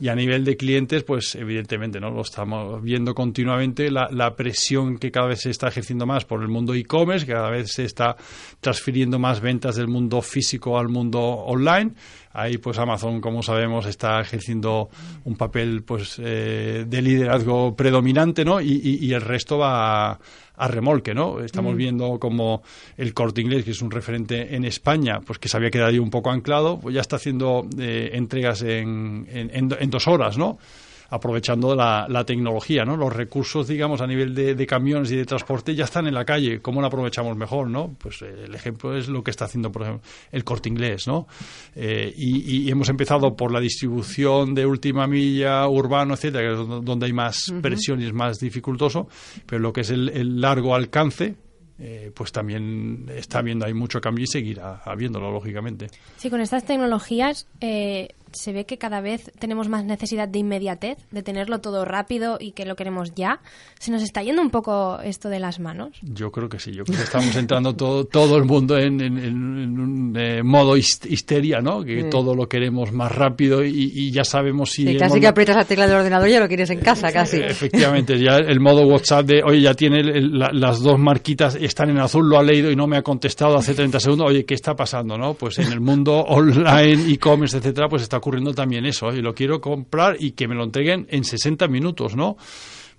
Y 0.00 0.08
a 0.08 0.14
nivel 0.14 0.44
de 0.44 0.56
clientes, 0.56 1.02
pues 1.02 1.34
evidentemente, 1.34 1.98
¿no? 1.98 2.10
Lo 2.10 2.22
estamos 2.22 2.80
viendo 2.82 3.14
continuamente, 3.14 3.90
la, 3.90 4.34
presión 4.36 4.98
que 4.98 5.10
cada 5.10 5.26
vez 5.26 5.40
se 5.40 5.50
está 5.50 5.68
ejerciendo 5.68 6.06
más 6.06 6.24
por 6.24 6.42
el 6.42 6.48
mundo 6.48 6.74
e-commerce, 6.74 7.26
que 7.26 7.32
cada 7.32 7.50
vez 7.50 7.72
se 7.72 7.84
está 7.84 8.16
transfiriendo 8.60 9.18
más 9.18 9.40
ventas 9.40 9.74
del 9.74 9.88
mundo 9.88 10.22
físico 10.22 10.78
al 10.78 10.88
mundo 10.88 11.20
online. 11.20 11.92
Ahí, 12.32 12.58
pues 12.58 12.78
Amazon, 12.78 13.20
como 13.20 13.42
sabemos, 13.42 13.86
está 13.86 14.20
ejerciendo 14.20 14.88
un 15.24 15.36
papel, 15.36 15.82
pues, 15.82 16.20
eh, 16.22 16.84
de 16.86 17.02
liderazgo 17.02 17.74
predominante, 17.74 18.44
¿no? 18.44 18.60
Y, 18.60 18.98
y, 19.00 19.12
el 19.12 19.22
resto 19.22 19.58
va 19.58 20.20
remolque, 20.66 21.14
¿no? 21.14 21.40
Estamos 21.40 21.74
mm. 21.74 21.76
viendo 21.76 22.18
como 22.18 22.62
el 22.96 23.14
Corte 23.14 23.40
Inglés, 23.40 23.64
que 23.64 23.70
es 23.70 23.82
un 23.82 23.90
referente 23.90 24.56
en 24.56 24.64
España, 24.64 25.20
pues 25.24 25.38
que 25.38 25.48
se 25.48 25.56
había 25.56 25.70
quedado 25.70 25.90
ahí 25.90 25.98
un 25.98 26.10
poco 26.10 26.30
anclado, 26.30 26.80
pues 26.80 26.94
ya 26.94 27.00
está 27.00 27.16
haciendo 27.16 27.66
eh, 27.78 28.10
entregas 28.14 28.62
en, 28.62 29.28
en, 29.30 29.50
en, 29.78 29.90
dos 29.90 30.08
horas, 30.08 30.36
¿no? 30.36 30.58
Aprovechando 31.10 31.74
la, 31.74 32.06
la, 32.08 32.24
tecnología, 32.24 32.84
¿no? 32.84 32.96
Los 32.96 33.12
recursos, 33.12 33.66
digamos, 33.66 34.00
a 34.02 34.06
nivel 34.06 34.34
de, 34.34 34.66
camiones 34.66 35.10
y 35.10 35.16
de 35.16 35.24
transporte 35.24 35.74
ya 35.74 35.84
están 35.84 36.06
en 36.06 36.14
la 36.14 36.24
calle. 36.24 36.60
¿Cómo 36.60 36.82
lo 36.82 36.86
aprovechamos 36.86 37.36
mejor, 37.36 37.70
no? 37.70 37.94
Pues 37.98 38.20
eh, 38.22 38.44
el 38.44 38.54
ejemplo 38.54 38.96
es 38.96 39.08
lo 39.08 39.22
que 39.22 39.30
está 39.30 39.46
haciendo, 39.46 39.72
por 39.72 39.82
ejemplo, 39.82 40.06
el 40.30 40.44
Corte 40.44 40.68
Inglés, 40.68 41.06
¿no? 41.06 41.26
Eh, 41.74 42.12
y, 42.14 42.68
hemos 42.70 42.90
empezado 42.90 43.34
por 43.34 43.50
la 43.50 43.60
distribución 43.60 44.54
de 44.54 44.66
última 44.66 45.06
milla, 45.06 45.66
urbano, 45.68 46.14
etcétera, 46.14 46.44
que 46.44 46.60
es 46.60 46.84
donde 46.84 47.06
hay 47.06 47.12
más 47.14 47.52
presión 47.62 48.02
y 48.02 48.06
es 48.06 48.12
más 48.12 48.38
dificultoso, 48.38 49.08
pero 49.46 49.62
lo 49.62 49.72
que 49.72 49.80
es 49.80 49.90
el, 49.90 50.40
largo 50.40 50.74
alcance, 50.74 51.36
eh, 51.78 52.10
pues 52.14 52.32
también 52.32 53.06
está 53.14 53.38
habiendo 53.38 53.64
hay 53.64 53.72
mucho 53.72 54.00
cambio 54.00 54.24
y 54.24 54.26
seguirá 54.26 54.82
habiéndolo, 54.84 55.30
lógicamente. 55.30 55.86
Sí, 56.16 56.28
con 56.28 56.40
estas 56.40 56.64
tecnologías 56.64 57.46
eh, 57.60 58.08
se 58.32 58.52
ve 58.52 58.66
que 58.66 58.78
cada 58.78 59.00
vez 59.00 59.30
tenemos 59.38 59.68
más 59.68 59.84
necesidad 59.84 60.28
de 60.28 60.38
inmediatez, 60.38 60.98
de 61.10 61.22
tenerlo 61.22 61.60
todo 61.60 61.84
rápido 61.84 62.38
y 62.40 62.52
que 62.52 62.64
lo 62.64 62.76
queremos 62.76 63.14
ya. 63.14 63.40
¿Se 63.78 63.90
nos 63.90 64.02
está 64.02 64.22
yendo 64.22 64.42
un 64.42 64.50
poco 64.50 65.00
esto 65.00 65.28
de 65.28 65.40
las 65.40 65.60
manos? 65.60 65.96
Yo 66.02 66.30
creo 66.30 66.48
que 66.48 66.58
sí. 66.58 66.72
Yo 66.72 66.84
creo 66.84 66.98
que 66.98 67.04
estamos 67.04 67.34
entrando 67.36 67.74
todo, 67.74 68.04
todo 68.04 68.36
el 68.36 68.44
mundo 68.44 68.78
en, 68.78 69.00
un 69.00 70.14
eh, 70.16 70.42
modo 70.42 70.76
histeria, 70.76 71.60
¿no? 71.60 71.82
Que 71.82 72.04
todo 72.04 72.34
lo 72.34 72.48
queremos 72.48 72.92
más 72.92 73.12
rápido 73.12 73.64
y, 73.64 74.10
ya 74.10 74.24
sabemos 74.24 74.70
si... 74.70 74.96
casi 74.96 75.20
que 75.20 75.26
aprietas 75.26 75.56
la 75.56 75.64
tecla 75.64 75.86
del 75.86 75.96
ordenador 75.96 76.28
y 76.28 76.32
ya 76.32 76.40
lo 76.40 76.48
quieres 76.48 76.70
en 76.70 76.80
casa, 76.80 77.12
casi. 77.12 77.36
Efectivamente, 77.38 78.18
ya 78.18 78.36
el 78.36 78.60
modo 78.60 78.86
WhatsApp 78.86 79.26
de, 79.26 79.42
oye, 79.42 79.60
ya 79.60 79.74
tiene 79.74 80.02
las 80.02 80.80
dos 80.80 80.98
marquitas, 80.98 81.56
están 81.56 81.90
en 81.90 81.98
azul, 81.98 82.28
lo 82.28 82.38
ha 82.38 82.42
leído 82.42 82.70
y 82.70 82.76
no 82.76 82.86
me 82.86 82.96
ha 82.96 83.02
contestado 83.02 83.56
hace 83.56 83.74
30 83.74 84.00
segundos, 84.00 84.28
oye, 84.28 84.44
¿qué 84.44 84.54
está 84.54 84.74
pasando, 84.74 85.16
no? 85.18 85.34
Pues 85.34 85.58
en 85.58 85.72
el 85.72 85.80
mundo 85.80 86.18
online, 86.28 87.12
e-commerce, 87.12 87.58
etcétera, 87.58 87.88
pues 87.88 88.02
está 88.02 88.17
ocurriendo 88.18 88.54
también 88.54 88.86
eso, 88.86 89.12
y 89.12 89.22
lo 89.22 89.34
quiero 89.34 89.60
comprar 89.60 90.16
y 90.18 90.32
que 90.32 90.46
me 90.46 90.54
lo 90.54 90.64
entreguen 90.64 91.06
en 91.10 91.24
60 91.24 91.68
minutos, 91.68 92.14
¿no? 92.14 92.36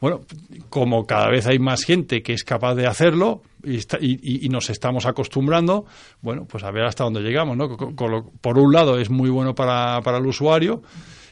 Bueno, 0.02 0.22
como 0.70 1.06
cada 1.06 1.30
vez 1.30 1.46
hay 1.46 1.60
más 1.60 1.84
gente 1.84 2.24
que 2.24 2.34
es 2.34 2.44
capaz 2.44 2.76
de 2.76 2.88
hacerlo 2.88 3.42
y, 3.64 4.48
nos 4.50 4.70
estamos 4.70 5.06
acostumbrando, 5.06 5.86
bueno, 6.22 6.46
pues 6.46 6.64
a 6.64 6.72
ver 6.72 6.86
hasta 6.86 7.04
dónde 7.04 7.20
llegamos, 7.20 7.58
¿no? 7.58 7.76
por 7.76 8.58
un 8.58 8.74
lado 8.74 8.98
es 8.98 9.10
muy 9.10 9.30
bueno 9.30 9.54
para, 9.54 10.02
para 10.02 10.20
el 10.20 10.26
usuario, 10.26 10.82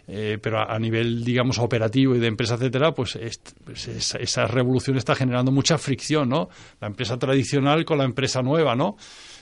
eh, 0.07 0.37
pero 0.41 0.59
a, 0.59 0.79
nivel, 0.79 1.23
digamos, 1.23 1.59
operativo 1.59 2.15
y 2.15 2.19
de 2.19 2.27
empresa, 2.27 2.55
etcétera, 2.55 2.93
pues, 2.93 3.19
pues 3.63 3.87
esa, 3.87 4.45
revolución 4.45 4.97
está 4.97 5.15
generando 5.15 5.51
mucha 5.51 5.77
fricción, 5.77 6.29
¿no? 6.29 6.49
La 6.79 6.87
empresa 6.87 7.17
tradicional 7.17 7.83
con 7.83 7.97
la 7.97 8.05
empresa 8.05 8.41
nueva, 8.41 8.75
¿no? 8.75 8.95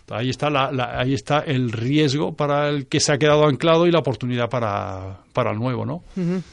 Ahí 0.10 0.30
está, 0.30 0.49
la, 0.49 0.99
ahí 0.99 1.13
está 1.13 1.39
el 1.39 1.71
riesgo 1.71 2.36
para 2.36 2.69
el 2.69 2.88
que 2.88 2.99
se 2.99 3.12
ha 3.12 3.17
quedado 3.17 3.47
anclado 3.47 3.88
y 3.88 3.91
la 3.91 3.99
oportunidad 3.99 4.49
para, 4.49 5.25
para 5.36 5.52
el 5.52 5.60
nuevo, 5.60 5.86
¿no? 5.86 6.02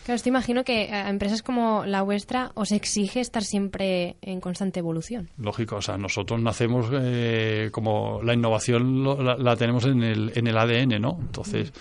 Claro, 0.04 0.20
te 0.20 0.28
imagino 0.28 0.64
que 0.64 0.90
a 0.92 1.08
empresas 1.08 1.42
como 1.42 1.86
la 1.86 2.02
vuestra 2.02 2.50
os 2.54 2.72
exige 2.72 3.20
estar 3.20 3.44
siempre 3.44 4.16
en 4.20 4.40
constante 4.40 4.80
evolución. 4.80 5.30
Lógico, 5.38 5.76
o 5.76 5.80
sea, 5.80 5.96
nosotros 5.96 6.42
nacemos 6.42 6.88
eh, 6.92 7.70
como 7.70 8.20
la 8.24 8.34
innovación 8.34 9.04
la, 9.38 9.56
tenemos 9.56 9.86
en 9.86 10.02
el, 10.02 10.32
en 10.34 10.48
el 10.48 10.58
ADN, 10.58 11.00
¿no? 11.00 11.16
Entonces, 11.20 11.72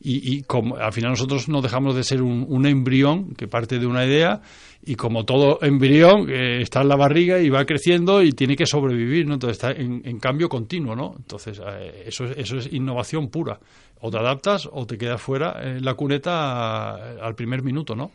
y, 0.00 0.36
y 0.36 0.42
como, 0.42 0.76
al 0.76 0.92
final 0.92 1.12
nosotros 1.12 1.48
no 1.48 1.62
dejamos 1.62 1.94
de 1.94 2.02
ser 2.02 2.22
un, 2.22 2.44
un 2.48 2.66
embrión 2.66 3.34
que 3.34 3.46
parte 3.46 3.78
de 3.78 3.86
una 3.86 4.04
idea 4.04 4.42
y 4.84 4.94
como 4.94 5.24
todo 5.24 5.58
embrión 5.62 6.30
eh, 6.30 6.62
está 6.62 6.82
en 6.82 6.88
la 6.88 6.96
barriga 6.96 7.38
y 7.38 7.50
va 7.50 7.64
creciendo 7.64 8.22
y 8.22 8.32
tiene 8.32 8.56
que 8.56 8.66
sobrevivir, 8.66 9.26
¿no? 9.26 9.34
Entonces 9.34 9.56
está 9.56 9.70
en, 9.72 10.18
cambio 10.18 10.48
continuo, 10.48 10.96
¿no? 10.96 11.14
Entonces 11.16 11.60
eh, 11.64 12.04
eso, 12.06 12.24
es, 12.24 12.38
eso 12.38 12.56
es 12.58 12.72
innovación 12.72 13.28
pura. 13.28 13.60
O 14.00 14.10
te 14.10 14.18
adaptas 14.18 14.68
o 14.70 14.86
te 14.86 14.96
quedas 14.96 15.20
fuera 15.20 15.60
en 15.62 15.84
la 15.84 15.94
cuneta 15.94 16.94
al 17.18 17.34
primer 17.34 17.62
minuto, 17.62 17.96
¿no? 17.96 18.12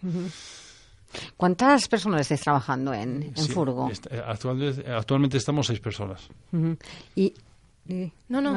¿Cuántas 1.37 1.87
personas 1.87 2.21
estáis 2.21 2.41
trabajando 2.41 2.93
en, 2.93 3.33
Furgo? 3.35 3.89
actualmente, 4.25 4.91
actualmente, 4.91 5.37
estamos 5.37 5.67
seis 5.67 5.79
personas. 5.79 6.27
Y 7.15 7.33
no, 8.29 8.41
no, 8.41 8.55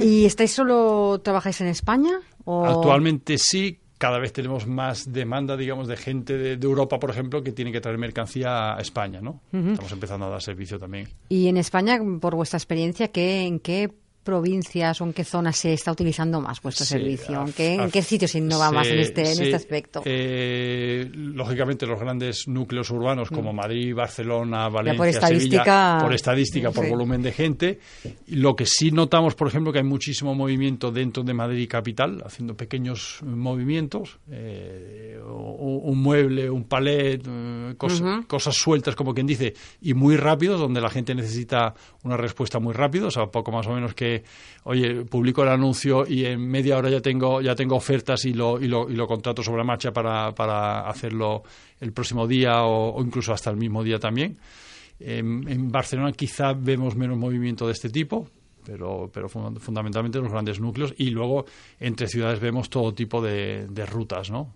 ¿Y 0.00 0.24
estáis 0.24 0.52
solo, 0.52 1.20
trabajáis 1.22 1.60
en 1.60 1.68
España? 1.68 2.12
Actualmente 2.46 3.36
sí, 3.36 3.78
cada 3.98 4.18
vez 4.18 4.32
tenemos 4.32 4.66
más 4.66 5.12
demanda, 5.12 5.56
digamos, 5.56 5.86
de 5.86 5.96
gente 5.96 6.38
de, 6.38 6.66
Europa, 6.66 6.98
por 6.98 7.10
ejemplo, 7.10 7.42
que 7.42 7.52
tiene 7.52 7.72
que 7.72 7.80
traer 7.80 7.98
mercancía 7.98 8.74
a 8.74 8.80
España, 8.80 9.20
¿no? 9.20 9.40
Estamos 9.52 9.92
empezando 9.92 10.26
a 10.26 10.30
dar 10.30 10.42
servicio 10.42 10.78
también. 10.78 11.08
Y 11.28 11.48
en 11.48 11.58
España, 11.58 11.98
por 12.20 12.34
vuestra 12.36 12.56
experiencia, 12.56 13.08
¿qué, 13.08 13.42
¿en 13.42 13.60
qué 13.60 13.92
provincias 14.28 15.00
o 15.00 15.04
en 15.04 15.14
qué 15.14 15.24
zonas 15.24 15.56
se 15.56 15.72
está 15.72 15.90
utilizando 15.90 16.38
más 16.38 16.60
vuestro 16.60 16.84
servicio? 16.84 17.40
¿En 17.46 17.52
qué, 17.54 17.74
¿En 17.76 17.90
qué 17.90 18.02
sitios 18.02 18.30
se 18.32 18.38
innova 18.38 18.70
más 18.70 18.86
en 18.88 18.98
este, 18.98 19.22
en 19.22 19.42
este 19.42 19.54
aspecto? 19.54 20.02
Eh, 20.04 21.10
lógicamente, 21.14 21.86
los 21.86 21.98
grandes 21.98 22.46
núcleos 22.46 22.90
urbanos 22.90 23.30
como 23.30 23.54
mm. 23.54 23.56
Madrid, 23.56 23.94
Barcelona, 23.94 24.68
Valencia, 24.68 24.98
por 24.98 25.08
estadística, 25.08 25.62
Sevilla, 25.62 25.98
por 26.02 26.12
estadística, 26.12 26.70
por 26.70 26.86
volumen 26.86 27.22
de 27.22 27.32
gente. 27.32 27.78
Lo 28.26 28.54
que 28.54 28.66
sí 28.66 28.90
notamos, 28.90 29.34
por 29.34 29.48
ejemplo, 29.48 29.72
que 29.72 29.78
hay 29.78 29.84
muchísimo 29.84 30.34
movimiento 30.34 30.92
dentro 30.92 31.22
de 31.22 31.32
Madrid 31.32 31.66
capital, 31.66 32.22
haciendo 32.26 32.54
pequeños 32.54 33.20
movimientos, 33.22 34.18
eh, 34.30 35.18
un 35.26 36.02
mueble, 36.02 36.50
un 36.50 36.64
palet, 36.64 37.22
eh, 37.26 37.74
cosas 37.78 38.54
sueltas, 38.54 38.94
como 38.94 39.14
quien 39.14 39.26
dice, 39.26 39.54
y 39.80 39.94
muy 39.94 40.18
rápidos, 40.18 40.60
donde 40.60 40.82
la 40.82 40.90
gente 40.90 41.14
necesita 41.14 41.72
una 42.04 42.18
respuesta 42.18 42.58
muy 42.58 42.74
rápido, 42.74 43.06
o 43.08 43.10
sea, 43.10 43.28
poco 43.28 43.52
más 43.52 43.66
o 43.66 43.72
menos 43.72 43.94
que, 43.94 44.17
oye, 44.64 45.04
publico 45.04 45.42
el 45.42 45.48
anuncio 45.48 46.06
y 46.06 46.24
en 46.24 46.46
media 46.46 46.76
hora 46.76 46.90
ya 46.90 47.00
tengo, 47.00 47.40
ya 47.40 47.54
tengo 47.54 47.76
ofertas 47.76 48.24
y 48.24 48.34
lo, 48.34 48.60
y 48.60 48.68
lo, 48.68 48.90
y 48.90 48.94
lo 48.94 49.06
contrato 49.06 49.42
sobre 49.42 49.58
la 49.58 49.64
marcha 49.64 49.92
para, 49.92 50.34
para 50.34 50.88
hacerlo 50.88 51.42
el 51.80 51.92
próximo 51.92 52.26
día 52.26 52.64
o, 52.64 53.02
incluso 53.02 53.32
hasta 53.32 53.50
el 53.50 53.56
mismo 53.56 53.82
día 53.82 53.98
también. 53.98 54.36
En, 55.00 55.70
Barcelona 55.70 56.12
quizá 56.12 56.52
vemos 56.52 56.96
menos 56.96 57.16
movimiento 57.16 57.66
de 57.66 57.72
este 57.72 57.88
tipo, 57.88 58.28
pero, 58.66 59.10
pero 59.12 59.28
fundamentalmente 59.28 60.18
los 60.18 60.30
grandes 60.30 60.60
núcleos 60.60 60.92
y 60.98 61.10
luego 61.10 61.46
entre 61.78 62.08
ciudades 62.08 62.40
vemos 62.40 62.68
todo 62.68 62.92
tipo 62.92 63.22
de, 63.22 63.66
rutas, 63.86 64.30
¿no? 64.30 64.52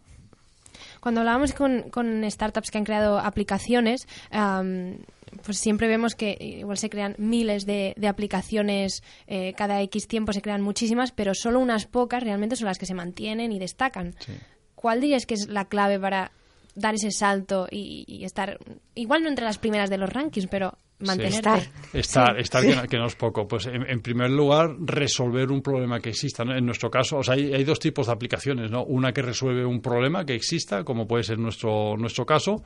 Cuando 1.00 1.20
hablábamos 1.20 1.52
con, 1.52 1.90
con 1.90 2.28
startups 2.30 2.70
que 2.70 2.78
han 2.78 2.84
creado 2.84 3.18
aplicaciones, 3.18 4.06
pues 5.44 5.58
siempre 5.58 5.88
vemos 5.88 6.14
que 6.14 6.36
igual 6.40 6.76
se 6.76 6.90
crean 6.90 7.14
miles 7.18 7.66
de, 7.66 7.94
de 7.96 8.08
aplicaciones, 8.08 9.02
eh, 9.26 9.54
cada 9.56 9.80
X 9.82 10.06
tiempo 10.06 10.32
se 10.32 10.42
crean 10.42 10.62
muchísimas, 10.62 11.12
pero 11.12 11.34
solo 11.34 11.60
unas 11.60 11.86
pocas 11.86 12.22
realmente 12.22 12.56
son 12.56 12.66
las 12.66 12.78
que 12.78 12.86
se 12.86 12.94
mantienen 12.94 13.52
y 13.52 13.58
destacan. 13.58 14.14
¿Cuál 14.74 15.00
dirías 15.00 15.26
que 15.26 15.34
es 15.34 15.48
la 15.48 15.66
clave 15.66 15.98
para 15.98 16.32
dar 16.74 16.94
ese 16.94 17.10
salto 17.10 17.66
y, 17.70 18.24
estar, 18.24 18.58
igual 18.94 19.22
no 19.22 19.28
entre 19.28 19.44
las 19.44 19.58
primeras 19.58 19.90
de 19.90 19.98
los 19.98 20.10
rankings, 20.10 20.46
pero 20.46 20.76
mantenerte. 21.00 21.70
Estar, 21.92 22.38
estar, 22.38 22.88
Que, 22.88 22.96
no, 22.96 23.06
es 23.06 23.16
poco. 23.16 23.46
Pues 23.46 23.66
en, 23.66 24.00
primer 24.00 24.30
lugar, 24.30 24.76
resolver 24.80 25.50
un 25.50 25.60
problema 25.60 26.00
que 26.00 26.10
exista. 26.10 26.44
En 26.44 26.64
nuestro 26.64 26.90
caso, 26.90 27.18
o 27.18 27.22
sea, 27.22 27.34
hay, 27.34 27.52
hay, 27.52 27.64
dos 27.64 27.78
tipos 27.78 28.06
de 28.06 28.12
aplicaciones, 28.12 28.70
¿no? 28.70 28.84
Una 28.84 29.12
que 29.12 29.22
resuelve 29.22 29.64
un 29.64 29.80
problema 29.80 30.24
que 30.24 30.34
exista, 30.34 30.84
como 30.84 31.06
puede 31.06 31.24
ser 31.24 31.38
nuestro, 31.38 31.96
nuestro 31.96 32.24
caso, 32.24 32.62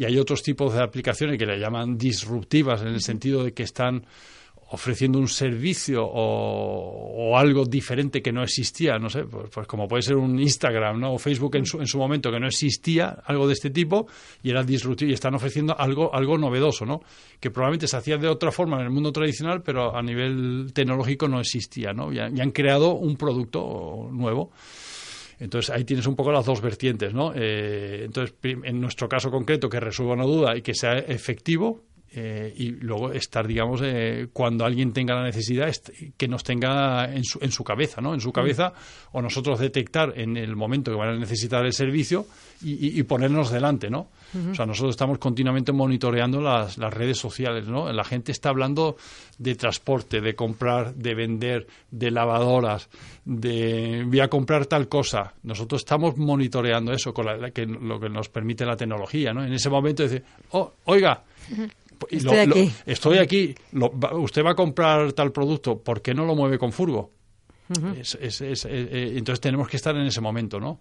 y 0.00 0.06
hay 0.06 0.18
otros 0.18 0.42
tipos 0.42 0.72
de 0.72 0.82
aplicaciones 0.82 1.36
que 1.36 1.44
le 1.44 1.58
llaman 1.58 1.98
disruptivas, 1.98 2.80
en 2.80 2.88
el 2.88 3.02
sentido 3.02 3.44
de 3.44 3.52
que 3.52 3.64
están 3.64 4.06
ofreciendo 4.70 5.18
un 5.18 5.28
servicio 5.28 6.02
o, 6.02 7.36
algo 7.36 7.66
diferente 7.66 8.22
que 8.22 8.32
no 8.32 8.42
existía, 8.42 8.98
no 8.98 9.10
sé, 9.10 9.24
pues, 9.24 9.50
pues, 9.52 9.66
como 9.66 9.86
puede 9.86 10.02
ser 10.02 10.16
un 10.16 10.40
Instagram, 10.40 11.00
¿no? 11.00 11.12
O 11.12 11.18
Facebook 11.18 11.56
en 11.56 11.66
su, 11.66 11.80
en 11.80 11.86
su 11.86 11.98
momento 11.98 12.30
que 12.30 12.40
no 12.40 12.46
existía, 12.46 13.18
algo 13.26 13.46
de 13.46 13.52
este 13.52 13.68
tipo, 13.68 14.06
y 14.42 14.48
era 14.48 14.64
disruptivo 14.64 15.10
y 15.10 15.14
están 15.14 15.34
ofreciendo 15.34 15.78
algo, 15.78 16.14
algo 16.14 16.38
novedoso, 16.38 16.86
¿no? 16.86 17.02
Que 17.38 17.50
probablemente 17.50 17.86
se 17.86 17.98
hacía 17.98 18.16
de 18.16 18.28
otra 18.28 18.50
forma 18.50 18.78
en 18.78 18.84
el 18.84 18.90
mundo 18.90 19.12
tradicional, 19.12 19.62
pero 19.62 19.94
a 19.94 20.02
nivel 20.02 20.70
tecnológico 20.72 21.28
no 21.28 21.40
existía, 21.40 21.92
¿no? 21.92 22.10
Y, 22.10 22.20
han 22.20 22.52
creado 22.52 22.94
un 22.94 23.16
producto 23.16 24.08
nuevo. 24.10 24.50
Entonces 25.40 25.74
ahí 25.74 25.84
tienes 25.84 26.06
un 26.06 26.14
poco 26.14 26.30
las 26.30 26.44
dos 26.44 26.60
vertientes, 26.60 27.14
¿no? 27.14 27.32
Eh, 27.34 28.02
entonces, 28.04 28.34
en 28.42 28.80
nuestro 28.80 29.08
caso 29.08 29.30
concreto, 29.30 29.70
que 29.70 29.80
resuelva 29.80 30.12
una 30.12 30.24
duda 30.24 30.56
y 30.56 30.62
que 30.62 30.74
sea 30.74 30.98
efectivo, 30.98 31.82
eh, 32.12 32.52
y 32.56 32.70
luego 32.70 33.12
estar, 33.12 33.46
digamos, 33.46 33.80
eh, 33.84 34.28
cuando 34.32 34.64
alguien 34.64 34.92
tenga 34.92 35.14
la 35.14 35.22
necesidad, 35.22 35.72
que 36.16 36.26
nos 36.26 36.42
tenga 36.42 37.04
en 37.04 37.22
su, 37.22 37.38
en 37.40 37.52
su 37.52 37.62
cabeza, 37.62 38.00
¿no? 38.00 38.14
En 38.14 38.20
su 38.20 38.32
cabeza, 38.32 38.72
o 39.12 39.22
nosotros 39.22 39.60
detectar 39.60 40.14
en 40.16 40.36
el 40.36 40.56
momento 40.56 40.90
que 40.90 40.96
van 40.96 41.10
a 41.10 41.16
necesitar 41.16 41.64
el 41.64 41.72
servicio 41.72 42.26
y, 42.62 43.02
ponernos 43.04 43.50
delante, 43.50 43.88
¿no? 43.88 44.08
O 44.50 44.54
sea, 44.54 44.66
nosotros 44.66 44.90
estamos 44.90 45.18
continuamente 45.18 45.72
monitoreando 45.72 46.40
las, 46.40 46.78
las 46.78 46.92
redes 46.92 47.16
sociales, 47.16 47.66
¿no? 47.68 47.90
La 47.92 48.04
gente 48.04 48.32
está 48.32 48.50
hablando 48.50 48.96
de 49.38 49.54
transporte, 49.54 50.20
de 50.20 50.34
comprar, 50.34 50.94
de 50.94 51.14
vender, 51.14 51.66
de 51.90 52.10
lavadoras, 52.10 52.88
de 53.24 54.04
voy 54.06 54.20
a 54.20 54.28
comprar 54.28 54.66
tal 54.66 54.88
cosa. 54.88 55.32
Nosotros 55.44 55.80
estamos 55.82 56.16
monitoreando 56.18 56.92
eso, 56.92 57.14
con 57.14 57.26
la, 57.26 57.50
que, 57.50 57.66
lo 57.66 57.98
que 57.98 58.08
nos 58.08 58.28
permite 58.28 58.66
la 58.66 58.76
tecnología, 58.76 59.32
¿no? 59.32 59.44
En 59.44 59.52
ese 59.52 59.70
momento 59.70 60.02
decir, 60.02 60.22
oh, 60.50 60.74
oiga, 60.84 61.22
estoy 62.08 62.38
aquí. 62.38 62.72
estoy 62.86 63.18
aquí. 63.18 63.54
usted 64.14 64.44
va 64.44 64.52
a 64.52 64.54
comprar 64.54 65.12
tal 65.12 65.32
producto, 65.32 65.78
¿por 65.78 66.02
qué 66.02 66.14
no 66.14 66.24
lo 66.24 66.34
mueve 66.34 66.58
con 66.58 66.72
furgo? 66.72 67.10
es, 67.96 68.16
eh, 68.40 68.54
eh, 68.64 69.12
entonces 69.16 69.40
tenemos 69.40 69.68
que 69.68 69.76
estar 69.76 69.94
en 69.94 70.06
ese 70.06 70.20
momento, 70.20 70.58
¿no? 70.58 70.80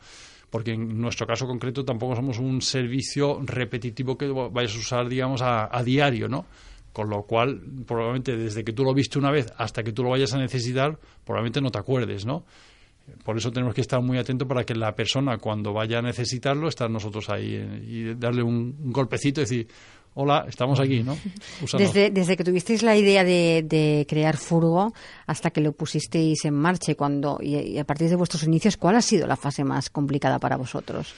Porque 0.50 0.72
en 0.72 1.00
nuestro 1.00 1.28
caso 1.28 1.46
concreto 1.46 1.86
tampoco 1.86 2.16
somos 2.16 2.40
un 2.40 2.62
servicio 2.62 3.40
repetitivo 3.44 4.18
que 4.18 4.28
vayas 4.28 4.76
a 4.76 4.80
usar, 4.80 5.08
digamos, 5.08 5.42
a, 5.42 5.76
a 5.76 5.84
diario, 5.84 6.28
¿no? 6.28 6.46
Con 6.92 7.10
lo 7.10 7.24
cual, 7.24 7.62
probablemente 7.86 8.36
desde 8.36 8.64
que 8.64 8.74
tú 8.74 8.84
lo 8.84 8.94
viste 8.96 9.20
una 9.20 9.30
vez 9.30 9.54
hasta 9.58 9.84
que 9.84 9.92
tú 9.92 10.04
lo 10.04 10.10
vayas 10.10 10.34
a 10.34 10.40
necesitar, 10.40 10.98
probablemente 11.24 11.62
no 11.62 11.70
te 11.70 11.78
acuerdes, 11.78 12.26
¿no? 12.26 12.46
Por 13.24 13.38
eso 13.38 13.52
tenemos 13.52 13.74
que 13.74 13.82
estar 13.82 14.02
muy 14.02 14.18
atentos 14.18 14.48
para 14.48 14.64
que 14.64 14.76
la 14.76 14.96
persona, 14.96 15.38
cuando 15.38 15.74
vaya 15.74 16.00
a 16.00 16.02
necesitarlo, 16.02 16.68
estar 16.68 16.90
nosotros 16.90 17.30
ahí 17.30 17.56
eh, 17.56 17.84
y 17.86 18.14
darle 18.16 18.44
un, 18.44 18.76
un 18.84 18.92
golpecito 18.92 19.42
y 19.42 19.44
decir, 19.44 19.68
hola, 20.14 20.46
estamos 20.48 20.80
aquí, 20.80 21.04
¿no? 21.04 21.18
Desde, 21.78 22.10
desde, 22.10 22.38
que 22.38 22.44
tuvisteis 22.44 22.84
la 22.84 22.96
idea 22.96 23.24
de, 23.24 23.64
de, 23.66 24.06
crear 24.08 24.38
Furgo 24.38 24.94
hasta 25.28 25.52
que 25.52 25.62
lo 25.62 25.72
pusisteis 25.72 26.46
en 26.46 26.54
marcha 26.54 26.96
cuando, 26.96 27.40
y, 27.42 27.78
a 27.78 27.84
partir 27.84 28.10
de 28.10 28.16
vuestros 28.16 28.44
inicios, 28.44 28.78
¿cuál 28.78 28.96
ha 28.96 29.02
sido 29.02 29.28
la 29.28 29.36
fase 29.36 29.64
más 29.64 29.90
complicada 29.90 30.40
para 30.40 30.58
vosotros? 30.58 31.14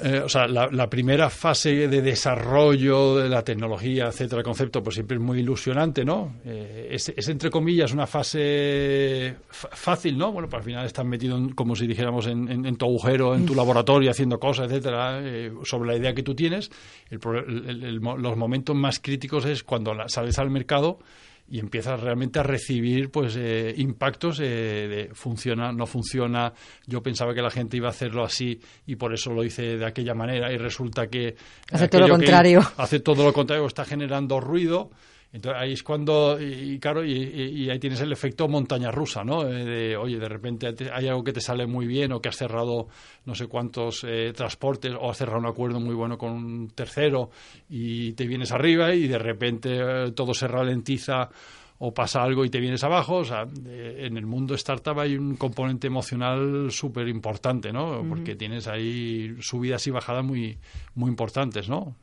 Eh, 0.00 0.20
o 0.24 0.28
sea, 0.28 0.46
la, 0.46 0.88
primera 0.88 1.28
fase 1.28 1.88
de 1.88 2.02
desarrollo 2.02 3.16
de 3.16 3.28
la 3.28 3.42
tecnología, 3.42 4.08
etcétera, 4.08 4.40
el 4.40 4.44
concepto, 4.44 4.82
pues 4.82 4.94
siempre 4.94 5.16
es 5.16 5.22
muy 5.22 5.40
ilusionante, 5.40 6.04
¿no? 6.04 6.36
Eh, 6.44 6.88
es, 6.90 7.28
entre 7.28 7.50
comillas 7.50 7.92
una 7.92 8.06
fase 8.06 9.36
fácil, 9.48 10.16
¿no? 10.16 10.30
Bueno, 10.30 10.48
pues 10.48 10.60
al 10.60 10.64
final 10.64 10.86
estás 10.86 11.04
metido, 11.04 11.40
como 11.54 11.74
si 11.74 11.86
dijéramos, 11.86 12.26
en, 12.26 12.76
tu 12.76 12.86
agujero, 12.86 13.34
en 13.34 13.46
tu 13.46 13.54
laboratorio, 13.54 14.10
haciendo 14.10 14.38
cosas, 14.38 14.70
etcétera, 14.70 15.20
eh, 15.22 15.52
sobre 15.64 15.88
la 15.88 15.96
idea 15.96 16.14
que 16.14 16.22
tú 16.22 16.34
tienes. 16.34 16.70
los 17.10 18.36
momentos 18.36 18.76
más 18.76 19.00
críticos 19.00 19.46
es 19.46 19.64
cuando 19.64 19.96
sales 20.08 20.38
al 20.38 20.50
mercado 20.50 20.98
y 21.50 21.58
empiezas 21.60 22.00
realmente 22.00 22.38
a 22.38 22.42
recibir 22.42 23.10
pues 23.10 23.36
eh, 23.36 23.74
impactos 23.76 24.40
eh, 24.40 24.44
de 24.44 25.10
funciona, 25.14 25.72
no 25.72 25.86
funciona, 25.86 26.52
yo 26.86 27.02
pensaba 27.02 27.34
que 27.34 27.42
la 27.42 27.50
gente 27.50 27.76
iba 27.76 27.88
a 27.88 27.90
hacerlo 27.90 28.24
así 28.24 28.60
y 28.86 28.96
por 28.96 29.14
eso 29.14 29.32
lo 29.32 29.44
hice 29.44 29.78
de 29.78 29.86
aquella 29.86 30.14
manera 30.14 30.52
y 30.52 30.58
resulta 30.58 31.06
que 31.06 31.34
hace 31.70 31.88
todo 31.88 32.02
lo 32.02 32.08
contrario. 32.08 32.60
Hace 32.76 33.00
todo 33.00 33.24
lo 33.24 33.32
contrario, 33.32 33.66
está 33.66 33.84
generando 33.84 34.40
ruido 34.40 34.90
entonces 35.30 35.60
ahí 35.60 35.72
es 35.74 35.82
cuando, 35.82 36.40
y, 36.40 36.78
claro, 36.78 37.04
y, 37.04 37.68
ahí 37.68 37.78
tienes 37.78 38.00
el 38.00 38.12
efecto 38.12 38.48
montaña 38.48 38.90
rusa, 38.90 39.24
¿no? 39.24 39.46
Eh, 39.46 39.64
de, 39.64 39.96
oye, 39.96 40.18
de 40.18 40.28
repente 40.28 40.74
hay 40.90 41.06
algo 41.06 41.22
que 41.22 41.34
te 41.34 41.40
sale 41.42 41.66
muy 41.66 41.86
bien 41.86 42.12
o 42.12 42.20
que 42.20 42.30
has 42.30 42.36
cerrado 42.36 42.88
no 43.26 43.34
sé 43.34 43.46
cuántos 43.46 44.04
eh, 44.04 44.32
transportes 44.34 44.94
o 44.98 45.10
has 45.10 45.18
cerrado 45.18 45.40
un 45.40 45.46
acuerdo 45.46 45.80
muy 45.80 45.94
bueno 45.94 46.16
con 46.16 46.30
un 46.30 46.70
tercero 46.70 47.30
y 47.68 48.14
te 48.14 48.26
vienes 48.26 48.52
arriba 48.52 48.94
y 48.94 49.06
de 49.06 49.18
repente 49.18 49.78
eh, 49.78 50.12
todo 50.12 50.32
se 50.32 50.48
ralentiza 50.48 51.28
o 51.80 51.92
pasa 51.92 52.22
algo 52.22 52.46
y 52.46 52.48
te 52.48 52.58
vienes 52.58 52.82
abajo. 52.82 53.16
O 53.16 53.24
sea, 53.24 53.42
en 53.42 54.16
el 54.16 54.24
mundo 54.24 54.54
startup 54.54 54.98
hay 54.98 55.14
un 55.14 55.36
componente 55.36 55.88
emocional 55.88 56.70
súper 56.70 57.06
importante, 57.06 57.70
¿no? 57.70 58.02
Porque 58.08 58.34
tienes 58.34 58.66
ahí 58.66 59.36
subidas 59.40 59.86
y 59.86 59.90
bajadas 59.90 60.24
muy, 60.24 60.58
muy 60.94 61.10
importantes, 61.10 61.68
¿no? 61.68 61.94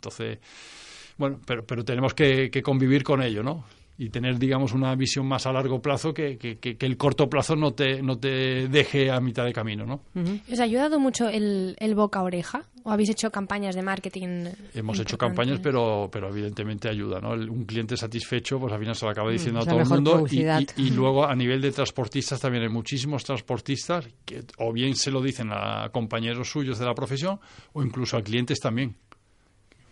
entonces 0.00 0.38
bueno, 1.20 1.38
pero, 1.46 1.64
pero 1.66 1.84
tenemos 1.84 2.14
que, 2.14 2.50
convivir 2.64 3.04
con 3.04 3.22
ello, 3.22 3.42
¿no? 3.42 3.64
y 3.98 4.08
tener, 4.08 4.38
digamos, 4.38 4.72
una 4.72 4.94
visión 4.94 5.26
más 5.26 5.44
a 5.44 5.52
largo 5.52 5.82
plazo 5.82 6.14
que, 6.14 6.38
que, 6.38 6.76
el 6.80 6.96
corto 6.96 7.28
plazo 7.28 7.54
no 7.54 7.74
te, 7.74 8.00
no 8.00 8.16
te 8.16 8.66
deje 8.66 9.10
a 9.10 9.20
mitad 9.20 9.44
de 9.44 9.52
camino, 9.52 9.84
¿no? 9.84 10.00
¿Os 10.50 10.58
ha 10.58 10.62
ayudado 10.62 10.98
mucho 10.98 11.28
el, 11.28 11.76
el 11.78 11.94
boca 11.94 12.20
a 12.20 12.22
oreja? 12.22 12.62
¿O 12.82 12.90
habéis 12.90 13.10
hecho 13.10 13.30
campañas 13.30 13.74
de 13.74 13.82
marketing? 13.82 14.46
Hemos 14.72 14.98
hecho 15.00 15.18
campañas, 15.18 15.60
pero, 15.62 16.08
pero 16.10 16.30
evidentemente 16.30 16.88
ayuda, 16.88 17.20
¿no? 17.20 17.32
un 17.32 17.66
cliente 17.66 17.94
satisfecho, 17.94 18.58
pues 18.58 18.72
al 18.72 18.78
final 18.78 18.94
se 18.94 19.04
lo 19.04 19.10
acaba 19.10 19.28
mm, 19.28 19.32
diciendo 19.32 19.60
a 19.60 19.66
todo 19.66 19.80
el 19.80 19.86
mundo. 19.86 20.24
Y, 20.30 20.46
y, 20.78 20.90
luego 20.96 21.26
a 21.26 21.34
nivel 21.34 21.60
de 21.60 21.70
transportistas 21.70 22.40
también 22.40 22.62
hay 22.62 22.70
muchísimos 22.70 23.22
transportistas 23.22 24.08
que 24.24 24.44
o 24.56 24.72
bien 24.72 24.96
se 24.96 25.10
lo 25.10 25.20
dicen 25.20 25.50
a 25.52 25.90
compañeros 25.92 26.48
suyos 26.48 26.78
de 26.78 26.86
la 26.86 26.94
profesión 26.94 27.38
o 27.74 27.82
incluso 27.82 28.16
a 28.16 28.22
clientes 28.22 28.58
también 28.60 28.96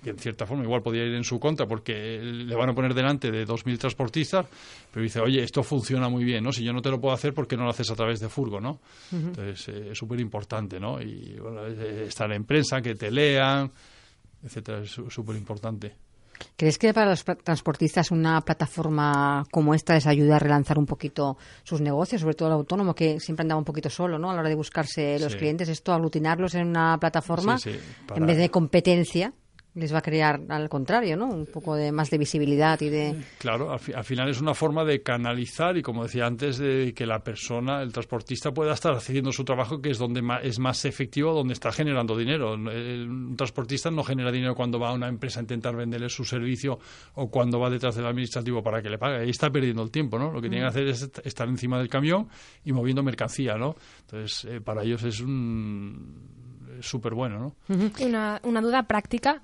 que 0.02 0.10
en 0.10 0.18
cierta 0.18 0.46
forma 0.46 0.62
igual 0.62 0.82
podría 0.82 1.04
ir 1.04 1.14
en 1.14 1.24
su 1.24 1.38
contra 1.40 1.66
porque 1.66 2.20
le 2.22 2.54
van 2.54 2.70
a 2.70 2.74
poner 2.74 2.94
delante 2.94 3.30
de 3.30 3.46
2.000 3.46 3.78
transportistas, 3.78 4.46
pero 4.92 5.02
dice, 5.02 5.20
oye, 5.20 5.42
esto 5.42 5.62
funciona 5.62 6.08
muy 6.08 6.24
bien, 6.24 6.44
¿no? 6.44 6.52
Si 6.52 6.62
yo 6.62 6.72
no 6.72 6.80
te 6.80 6.90
lo 6.90 7.00
puedo 7.00 7.14
hacer, 7.14 7.34
¿por 7.34 7.46
qué 7.46 7.56
no 7.56 7.64
lo 7.64 7.70
haces 7.70 7.90
a 7.90 7.96
través 7.96 8.20
de 8.20 8.28
Furgo, 8.28 8.60
no? 8.60 8.80
Entonces, 9.12 9.68
eh, 9.68 9.88
es 9.92 9.98
súper 9.98 10.20
importante, 10.20 10.78
¿no? 10.78 11.00
Y 11.00 11.36
bueno, 11.40 11.66
estar 11.66 12.30
en 12.32 12.44
prensa, 12.44 12.80
que 12.80 12.94
te 12.94 13.10
lean, 13.10 13.70
etcétera, 14.42 14.80
es 14.82 14.90
súper 14.90 15.36
importante. 15.36 15.94
¿Crees 16.56 16.78
que 16.78 16.94
para 16.94 17.10
los 17.10 17.24
transportistas 17.24 18.12
una 18.12 18.40
plataforma 18.42 19.44
como 19.50 19.74
esta 19.74 19.94
les 19.94 20.06
ayuda 20.06 20.36
a 20.36 20.38
relanzar 20.38 20.78
un 20.78 20.86
poquito 20.86 21.36
sus 21.64 21.80
negocios, 21.80 22.20
sobre 22.20 22.34
todo 22.34 22.48
el 22.48 22.54
autónomo 22.54 22.94
que 22.94 23.18
siempre 23.18 23.42
andaba 23.42 23.58
un 23.58 23.64
poquito 23.64 23.90
solo, 23.90 24.18
¿no? 24.18 24.30
A 24.30 24.34
la 24.34 24.40
hora 24.40 24.48
de 24.48 24.54
buscarse 24.54 25.18
los 25.18 25.34
clientes, 25.34 25.68
esto 25.68 25.92
aglutinarlos 25.92 26.54
en 26.54 26.68
una 26.68 26.96
plataforma 26.98 27.58
en 28.14 28.26
vez 28.26 28.38
de 28.38 28.50
competencia 28.50 29.32
les 29.74 29.92
va 29.92 29.98
a 29.98 30.02
crear 30.02 30.40
al 30.48 30.68
contrario, 30.68 31.16
¿no? 31.16 31.26
Un 31.26 31.46
poco 31.46 31.74
de 31.76 31.92
más 31.92 32.10
de 32.10 32.18
visibilidad 32.18 32.80
y 32.80 32.88
de 32.88 33.16
claro, 33.38 33.72
al, 33.72 34.04
final 34.04 34.28
es 34.28 34.40
una 34.40 34.54
forma 34.54 34.84
de 34.84 35.02
canalizar 35.02 35.76
y 35.76 35.82
como 35.82 36.02
decía 36.02 36.26
antes 36.26 36.58
de 36.58 36.92
que 36.94 37.06
la 37.06 37.20
persona, 37.20 37.82
el 37.82 37.92
transportista 37.92 38.52
pueda 38.52 38.72
estar 38.72 38.94
haciendo 38.94 39.30
su 39.30 39.44
trabajo 39.44 39.80
que 39.80 39.90
es 39.90 39.98
donde 39.98 40.22
es 40.42 40.58
más 40.58 40.84
efectivo, 40.84 41.32
donde 41.32 41.54
está 41.54 41.70
generando 41.70 42.16
dinero. 42.16 42.54
un 42.54 43.34
transportista 43.36 43.90
no 43.90 44.02
genera 44.02 44.32
dinero 44.32 44.54
cuando 44.54 44.78
va 44.78 44.90
a 44.90 44.92
una 44.94 45.08
empresa 45.08 45.40
a 45.40 45.42
intentar 45.42 45.76
venderle 45.76 46.08
su 46.08 46.24
servicio 46.24 46.78
o 47.14 47.30
cuando 47.30 47.60
va 47.60 47.70
detrás 47.70 47.94
del 47.94 48.06
administrativo 48.06 48.62
para 48.62 48.82
que 48.82 48.90
le 48.90 48.98
pague. 48.98 49.18
Ahí 49.18 49.30
está 49.30 49.50
perdiendo 49.50 49.82
el 49.82 49.90
tiempo, 49.90 50.18
¿no? 50.18 50.32
Lo 50.32 50.40
que 50.40 50.48
tiene 50.48 50.64
que 50.64 50.68
hacer 50.68 50.88
es 50.88 51.10
estar 51.24 51.48
encima 51.48 51.78
del 51.78 51.88
camión 51.88 52.28
y 52.64 52.72
moviendo 52.72 53.02
mercancía, 53.02 53.56
¿no? 53.56 53.76
Entonces, 54.00 54.44
eh, 54.44 54.60
para 54.60 54.82
ellos 54.82 55.02
es 55.04 55.20
un 55.20 56.47
súper 56.80 57.14
bueno. 57.14 57.38
¿no? 57.68 57.76
una, 58.00 58.40
una, 58.42 58.60
duda 58.60 58.84
práctica. 58.84 59.42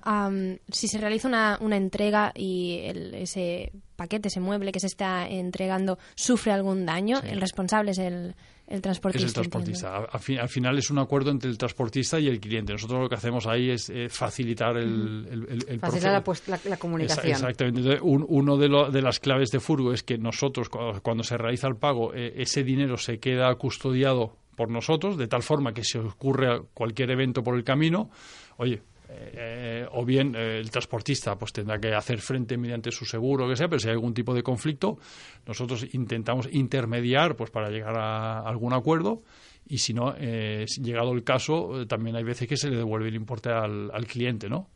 si 0.69 0.87
se 0.87 0.97
realiza 0.97 1.27
una, 1.27 1.57
una 1.61 1.77
entrega 1.77 2.31
y 2.35 2.81
ese 3.13 3.71
paquete, 3.95 4.27
ese 4.27 4.39
mueble 4.39 4.71
que 4.71 4.79
se 4.79 4.87
está 4.87 5.27
entregando, 5.27 5.97
sufre 6.15 6.51
algún 6.51 6.85
daño, 6.85 7.21
el 7.23 7.39
responsable 7.39 7.91
es 7.91 7.97
el, 7.99 8.35
el 8.67 8.81
transportista. 8.81 9.25
Es 9.25 9.29
el 9.29 9.33
transportista. 9.33 9.97
Al, 10.11 10.49
final 10.49 10.77
es 10.77 10.89
un 10.89 10.99
acuerdo 10.99 11.31
entre 11.31 11.49
el 11.49 11.57
transportista 11.57 12.19
y 12.19 12.27
el 12.27 12.39
cliente. 12.39 12.73
Nosotros 12.73 13.01
lo 13.01 13.09
que 13.09 13.15
hacemos 13.15 13.45
ahí 13.47 13.69
es 13.69 13.89
eh, 13.89 14.09
facilitar 14.09 14.77
el, 14.77 15.27
el, 15.67 15.79
Facilitar 15.79 16.23
la, 16.65 16.77
comunicación. 16.77 17.31
exactamente. 17.31 17.99
uno 18.01 18.57
de, 18.57 18.91
de, 18.91 19.01
las 19.01 19.19
claves 19.19 19.51
de 19.51 19.59
Furgo 19.59 19.93
es 19.93 20.03
que 20.03 20.17
nosotros, 20.17 20.69
cuando, 20.69 21.23
se 21.23 21.37
realiza 21.37 21.67
el 21.67 21.75
pago, 21.75 22.13
eh, 22.13 22.33
ese 22.37 22.63
dinero 22.63 22.97
se 22.97 23.19
queda 23.19 23.53
custodiado 23.55 24.37
por 24.55 24.69
nosotros, 24.69 25.17
de 25.17 25.27
tal 25.27 25.43
forma 25.43 25.73
que 25.73 25.83
si 25.83 25.97
ocurre 25.97 26.61
cualquier 26.73 27.11
evento 27.11 27.43
por 27.43 27.55
el 27.55 27.63
camino, 27.63 28.09
oye, 28.57 28.81
eh, 29.07 29.85
o 29.91 30.03
bien 30.03 30.35
eh, 30.35 30.59
el 30.59 30.71
transportista 30.71 31.37
pues 31.37 31.53
tendrá 31.53 31.79
que 31.79 31.93
hacer 31.93 32.19
frente 32.19 32.57
mediante 32.57 32.91
su 32.91 33.05
seguro 33.05 33.45
o 33.45 33.49
que 33.49 33.55
sea, 33.55 33.67
pero 33.67 33.79
si 33.79 33.87
hay 33.87 33.93
algún 33.93 34.13
tipo 34.13 34.33
de 34.33 34.41
conflicto, 34.41 34.97
nosotros 35.45 35.85
intentamos 35.93 36.47
intermediar 36.51 37.35
pues 37.35 37.51
para 37.51 37.69
llegar 37.69 37.97
a 37.97 38.39
algún 38.41 38.73
acuerdo 38.73 39.21
y 39.67 39.77
si 39.77 39.93
no, 39.93 40.13
eh, 40.17 40.65
llegado 40.81 41.11
el 41.13 41.23
caso, 41.23 41.85
también 41.87 42.15
hay 42.15 42.23
veces 42.23 42.47
que 42.47 42.57
se 42.57 42.69
le 42.69 42.77
devuelve 42.77 43.09
el 43.09 43.15
importe 43.15 43.49
al, 43.49 43.89
al 43.91 44.05
cliente, 44.05 44.49
¿no? 44.49 44.69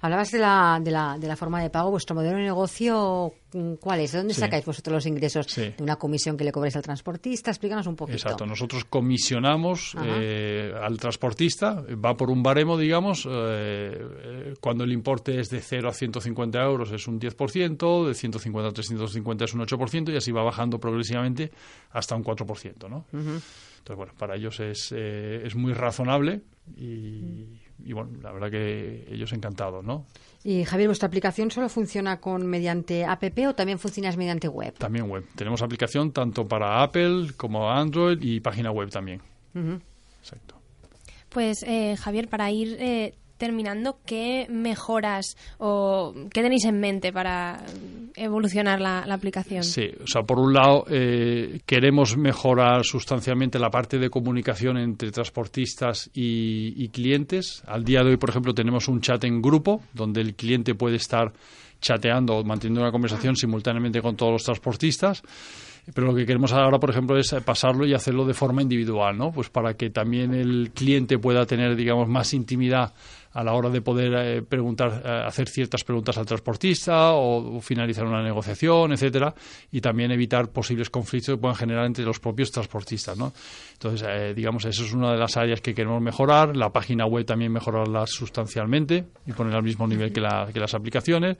Hablabas 0.00 0.30
de 0.30 0.38
la, 0.38 0.80
de, 0.82 0.90
la, 0.90 1.16
de 1.18 1.26
la 1.26 1.36
forma 1.36 1.62
de 1.62 1.70
pago. 1.70 1.90
¿Vuestro 1.90 2.14
modelo 2.14 2.36
de 2.36 2.44
negocio 2.44 3.32
mm, 3.52 3.74
cuál 3.74 4.00
es? 4.00 4.12
¿De 4.12 4.18
dónde 4.18 4.34
sacáis 4.34 4.64
vosotros 4.64 4.94
los 4.94 5.06
ingresos? 5.06 5.46
¿De 5.54 5.74
una 5.80 5.96
comisión 5.96 6.36
que 6.36 6.44
le 6.44 6.52
cobráis 6.52 6.76
al 6.76 6.82
transportista? 6.82 7.50
Explícanos 7.50 7.86
un 7.86 7.96
poquito. 7.96 8.16
Exacto. 8.16 8.46
Nosotros 8.46 8.84
comisionamos 8.84 9.96
eh, 10.02 10.72
al 10.80 10.98
transportista. 10.98 11.82
Va 12.04 12.16
por 12.16 12.30
un 12.30 12.42
baremo, 12.42 12.78
digamos. 12.78 13.26
Eh, 13.30 14.54
cuando 14.60 14.84
el 14.84 14.92
importe 14.92 15.40
es 15.40 15.48
de 15.48 15.60
0 15.60 15.88
a 15.88 15.92
150 15.92 16.62
euros 16.62 16.92
es 16.92 17.06
un 17.08 17.20
10%, 17.20 18.06
de 18.06 18.14
150 18.14 18.68
a 18.68 18.72
350 18.72 19.44
es 19.44 19.54
un 19.54 19.60
8% 19.60 20.12
y 20.12 20.16
así 20.16 20.32
va 20.32 20.42
bajando 20.42 20.78
progresivamente 20.78 21.50
hasta 21.90 22.14
un 22.16 22.24
4%. 22.24 22.88
¿no? 22.88 23.06
Entonces, 23.12 23.96
bueno, 23.96 24.12
para 24.18 24.36
ellos 24.36 24.58
es, 24.60 24.92
eh, 24.96 25.42
es 25.44 25.54
muy 25.54 25.72
razonable 25.72 26.42
y 26.76 27.60
y 27.84 27.92
bueno, 27.92 28.10
la 28.22 28.32
verdad 28.32 28.50
que 28.50 29.06
ellos 29.10 29.32
encantados, 29.32 29.84
¿no? 29.84 30.06
Y 30.44 30.64
Javier, 30.64 30.88
¿vuestra 30.88 31.08
aplicación 31.08 31.50
solo 31.50 31.68
funciona 31.68 32.20
con 32.20 32.46
mediante 32.46 33.04
app 33.04 33.24
o 33.48 33.54
también 33.54 33.78
funciona 33.78 34.10
mediante 34.16 34.48
web? 34.48 34.74
También 34.74 35.10
web. 35.10 35.24
Tenemos 35.34 35.60
aplicación 35.62 36.12
tanto 36.12 36.46
para 36.46 36.82
Apple 36.82 37.32
como 37.36 37.70
Android 37.70 38.18
y 38.20 38.40
página 38.40 38.70
web 38.70 38.90
también. 38.90 39.20
Exacto. 40.20 40.56
Pues 41.28 41.62
eh, 41.64 41.96
Javier, 41.96 42.28
para 42.28 42.50
ir 42.50 42.76
eh, 42.78 43.14
terminando, 43.36 43.98
¿qué 44.06 44.46
mejoras 44.48 45.36
o 45.58 46.14
qué 46.32 46.42
tenéis 46.42 46.64
en 46.64 46.80
mente 46.80 47.12
para 47.12 47.62
evolucionar 48.14 48.80
la, 48.80 49.00
aplicación? 49.00 49.64
Sí, 49.64 49.90
o 50.02 50.06
sea, 50.06 50.22
por 50.22 50.38
un 50.38 50.52
lado, 50.52 50.84
eh, 50.88 51.60
queremos 51.66 52.16
mejorar 52.16 52.84
sustancialmente 52.84 53.58
la 53.58 53.70
parte 53.70 53.98
de 53.98 54.10
comunicación 54.10 54.78
entre 54.78 55.10
transportistas 55.10 56.10
y, 56.14 56.88
clientes. 56.88 57.62
Al 57.66 57.84
día 57.84 58.02
de 58.02 58.10
hoy, 58.10 58.16
por 58.16 58.30
ejemplo, 58.30 58.54
tenemos 58.54 58.88
un 58.88 59.00
chat 59.00 59.22
en 59.24 59.42
grupo 59.42 59.82
donde 59.92 60.20
el 60.20 60.34
cliente 60.34 60.74
puede 60.74 60.96
estar 60.96 61.32
chateando 61.80 62.36
o 62.36 62.44
manteniendo 62.44 62.80
una 62.80 62.92
conversación 62.92 63.36
simultáneamente 63.36 64.00
con 64.00 64.16
todos 64.16 64.32
los 64.32 64.44
transportistas. 64.44 65.22
Pero 65.94 66.08
lo 66.08 66.14
que 66.14 66.26
queremos 66.26 66.52
ahora, 66.52 66.78
por 66.78 66.90
ejemplo, 66.90 67.16
es 67.16 67.34
pasarlo 67.44 67.86
y 67.86 67.94
hacerlo 67.94 68.24
de 68.24 68.34
forma 68.34 68.60
individual, 68.60 69.16
¿no? 69.16 69.30
Pues 69.30 69.50
para 69.50 69.74
que 69.74 69.90
también 69.90 70.34
el 70.34 70.72
cliente 70.74 71.18
pueda 71.18 71.46
tener, 71.46 71.76
digamos, 71.76 72.08
más 72.08 72.34
intimidad 72.34 72.92
a 73.36 73.44
la 73.44 73.52
hora 73.52 73.68
de 73.68 73.82
poder 73.82 74.14
eh, 74.14 74.42
preguntar, 74.42 75.02
eh, 75.04 75.22
hacer 75.26 75.46
ciertas 75.46 75.84
preguntas 75.84 76.16
al 76.16 76.24
transportista 76.24 77.12
o, 77.12 77.60
finalizar 77.60 78.06
una 78.06 78.22
negociación, 78.22 78.92
etcétera, 78.92 79.34
y 79.70 79.82
también 79.82 80.10
evitar 80.10 80.48
posibles 80.48 80.88
conflictos 80.88 81.34
que 81.34 81.40
puedan 81.40 81.54
generar 81.54 81.84
entre 81.84 82.02
los 82.02 82.18
propios 82.18 82.50
transportistas, 82.50 83.16
¿no? 83.16 83.34
Entonces, 83.74 84.08
eh, 84.10 84.32
digamos, 84.34 84.64
eso 84.64 84.84
es 84.84 84.92
una 84.94 85.12
de 85.12 85.18
las 85.18 85.36
áreas 85.36 85.60
que 85.60 85.74
queremos 85.74 86.00
mejorar. 86.00 86.56
La 86.56 86.72
página 86.72 87.04
web 87.04 87.26
también 87.26 87.52
mejorarla 87.52 88.06
sustancialmente 88.06 89.04
y 89.26 89.32
poner 89.32 89.54
al 89.54 89.62
mismo 89.62 89.86
nivel 89.86 90.12
que, 90.12 90.22
que 90.52 90.60
las 90.60 90.74
aplicaciones. 90.74 91.36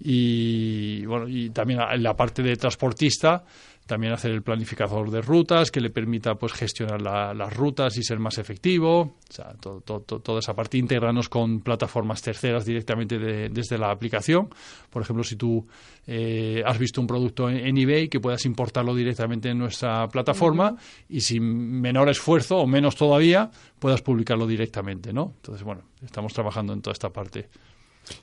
Y 0.00 1.06
bueno, 1.06 1.28
y 1.28 1.50
también 1.50 1.80
la 1.98 2.14
parte 2.14 2.42
de 2.42 2.56
transportista 2.56 3.44
también 3.86 4.12
hacer 4.12 4.30
el 4.30 4.42
planificador 4.42 5.10
de 5.10 5.20
rutas 5.20 5.70
que 5.70 5.80
le 5.80 5.90
permita 5.90 6.34
pues 6.36 6.52
gestionar 6.52 7.02
las 7.02 7.56
rutas 7.56 7.96
y 7.96 8.02
ser 8.02 8.18
más 8.18 8.38
efectivo, 8.38 9.00
o 9.00 9.32
sea, 9.32 9.54
toda 9.54 10.38
esa 10.38 10.54
parte, 10.54 10.78
integrarnos 10.78 11.28
con 11.28 11.60
plataformas 11.60 12.22
terceras 12.22 12.64
directamente 12.64 13.18
desde 13.18 13.78
la 13.78 13.90
aplicación. 13.90 14.48
Por 14.90 15.02
ejemplo, 15.02 15.24
si 15.24 15.36
tú 15.36 15.66
eh, 16.06 16.62
has 16.64 16.78
visto 16.78 17.00
un 17.00 17.06
producto 17.06 17.48
en, 17.50 17.76
eBay, 17.76 18.08
que 18.08 18.20
puedas 18.20 18.44
importarlo 18.46 18.94
directamente 18.94 19.50
en 19.50 19.58
nuestra 19.58 20.06
plataforma 20.08 20.76
y 21.08 21.20
sin 21.20 21.42
menor 21.80 22.08
esfuerzo 22.08 22.58
o 22.58 22.66
menos 22.66 22.96
todavía, 22.96 23.50
puedas 23.78 24.02
publicarlo 24.02 24.46
directamente, 24.46 25.12
¿no? 25.12 25.32
Entonces, 25.36 25.64
bueno, 25.64 25.82
estamos 26.04 26.32
trabajando 26.32 26.72
en 26.72 26.82
toda 26.82 26.92
esta 26.92 27.10
parte. 27.10 27.48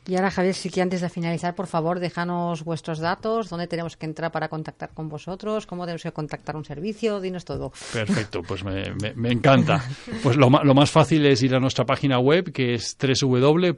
Y 0.08 0.16
ahora, 0.16 0.32
Javier, 0.32 0.56
sí 0.56 0.70
que 0.70 0.82
antes 0.82 1.02
de 1.02 1.10
finalizar, 1.10 1.56
por 1.56 1.68
favor, 1.68 2.00
déjanos 2.00 2.64
vuestros 2.64 3.00
datos, 3.00 3.50
dónde 3.50 3.68
tenemos 3.68 3.98
que 3.98 4.06
entrar 4.06 4.32
para 4.32 4.48
contactar 4.50 4.90
con 4.94 5.10
vosotros, 5.10 5.66
cómo 5.66 5.86
tenemos 5.86 6.04
que 6.04 6.12
contactar 6.12 6.56
un 6.56 6.66
servicio, 6.66 7.20
dinos 7.22 7.46
todo. 7.46 7.72
Perfecto, 7.94 8.42
pues 8.42 8.64
me, 8.64 8.94
me, 9.16 9.32
encanta. 9.32 9.84
Pues 10.24 10.36
lo, 10.38 10.50
lo, 10.50 10.74
más 10.74 10.90
fácil 10.92 11.26
es 11.26 11.42
ir 11.44 11.56
a 11.56 11.60
nuestra 11.60 11.86
página 11.86 12.20
web, 12.20 12.52
que 12.52 12.74
es 12.74 12.98
www.furgo.io, 13.00 13.74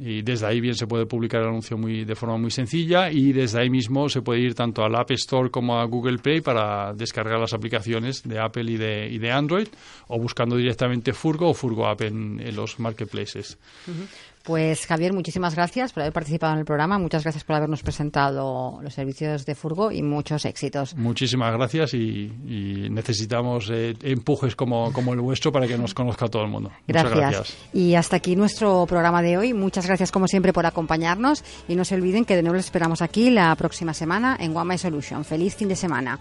y 0.00 0.22
desde 0.22 0.46
ahí 0.46 0.60
bien 0.60 0.74
se 0.74 0.86
puede 0.86 1.04
publicar 1.04 1.42
el 1.42 1.48
anuncio 1.48 1.76
muy, 1.76 2.04
de 2.04 2.14
forma 2.14 2.38
muy 2.38 2.50
sencilla, 2.50 3.12
y 3.12 3.32
desde 3.32 3.60
ahí 3.60 3.68
mismo 3.68 4.08
se 4.08 4.22
puede 4.22 4.40
ir 4.40 4.54
tanto 4.54 4.82
al 4.82 4.94
App 4.94 5.10
Store 5.10 5.50
como 5.50 5.78
a 5.78 5.84
Google 5.84 6.18
Play 6.18 6.40
para 6.40 6.94
descargar 6.94 7.38
las 7.38 7.52
aplicaciones 7.52 8.22
de 8.22 8.40
Apple 8.40 8.72
y 8.72 8.78
de, 8.78 9.08
y 9.10 9.18
de 9.18 9.30
Android, 9.30 9.68
o 10.08 10.18
buscando 10.18 10.56
directamente 10.56 11.12
Furgo 11.12 11.50
o 11.50 11.54
Furgo 11.54 11.86
App 11.86 12.00
en 12.00 12.56
los 12.56 12.80
marketplaces. 12.80 13.58
Pues 14.42 14.86
Javier, 14.86 15.12
muchísimas 15.12 15.54
gracias 15.54 15.92
por 15.92 16.02
haber 16.02 16.14
participado 16.14 16.54
en 16.54 16.60
el 16.60 16.64
programa, 16.64 16.98
muchas 16.98 17.22
gracias 17.22 17.44
por 17.44 17.56
habernos 17.56 17.82
presentado 17.82 18.80
los 18.82 18.94
servicios 18.94 19.44
de 19.44 19.54
Furgo 19.54 19.92
y 19.92 20.02
muchos 20.02 20.46
éxitos. 20.46 20.96
Muchísimas 20.96 21.52
gracias 21.52 21.92
y, 21.94 22.30
necesitamos 22.90 23.70
eh, 23.70 23.94
empujes 24.02 24.56
como, 24.56 24.92
como, 24.92 25.12
el 25.12 25.20
vuestro 25.20 25.52
para 25.52 25.66
que 25.66 25.76
nos 25.76 25.92
conozca 25.92 26.28
todo 26.28 26.42
el 26.44 26.48
mundo. 26.48 26.70
Gracias. 26.86 27.14
gracias. 27.14 27.56
Y 27.72 27.94
hasta 27.94 28.16
aquí 28.16 28.34
nuestro 28.34 28.86
programa 28.86 29.22
de 29.22 29.36
hoy. 29.36 29.52
Muchas 29.52 29.86
gracias 29.86 30.10
como 30.10 30.26
siempre 30.26 30.52
por 30.52 30.64
acompañarnos 30.64 31.44
y 31.68 31.76
no 31.76 31.84
se 31.84 31.94
olviden 31.94 32.24
que 32.24 32.36
de 32.36 32.42
nuevo 32.42 32.56
les 32.56 32.66
esperamos 32.66 33.02
aquí 33.02 33.30
la 33.30 33.54
próxima 33.56 33.92
semana 33.92 34.36
en 34.40 34.56
One 34.56 34.74
My 34.74 34.78
Solution. 34.78 35.24
Feliz 35.24 35.54
fin 35.54 35.68
de 35.68 35.76
semana. 35.76 36.18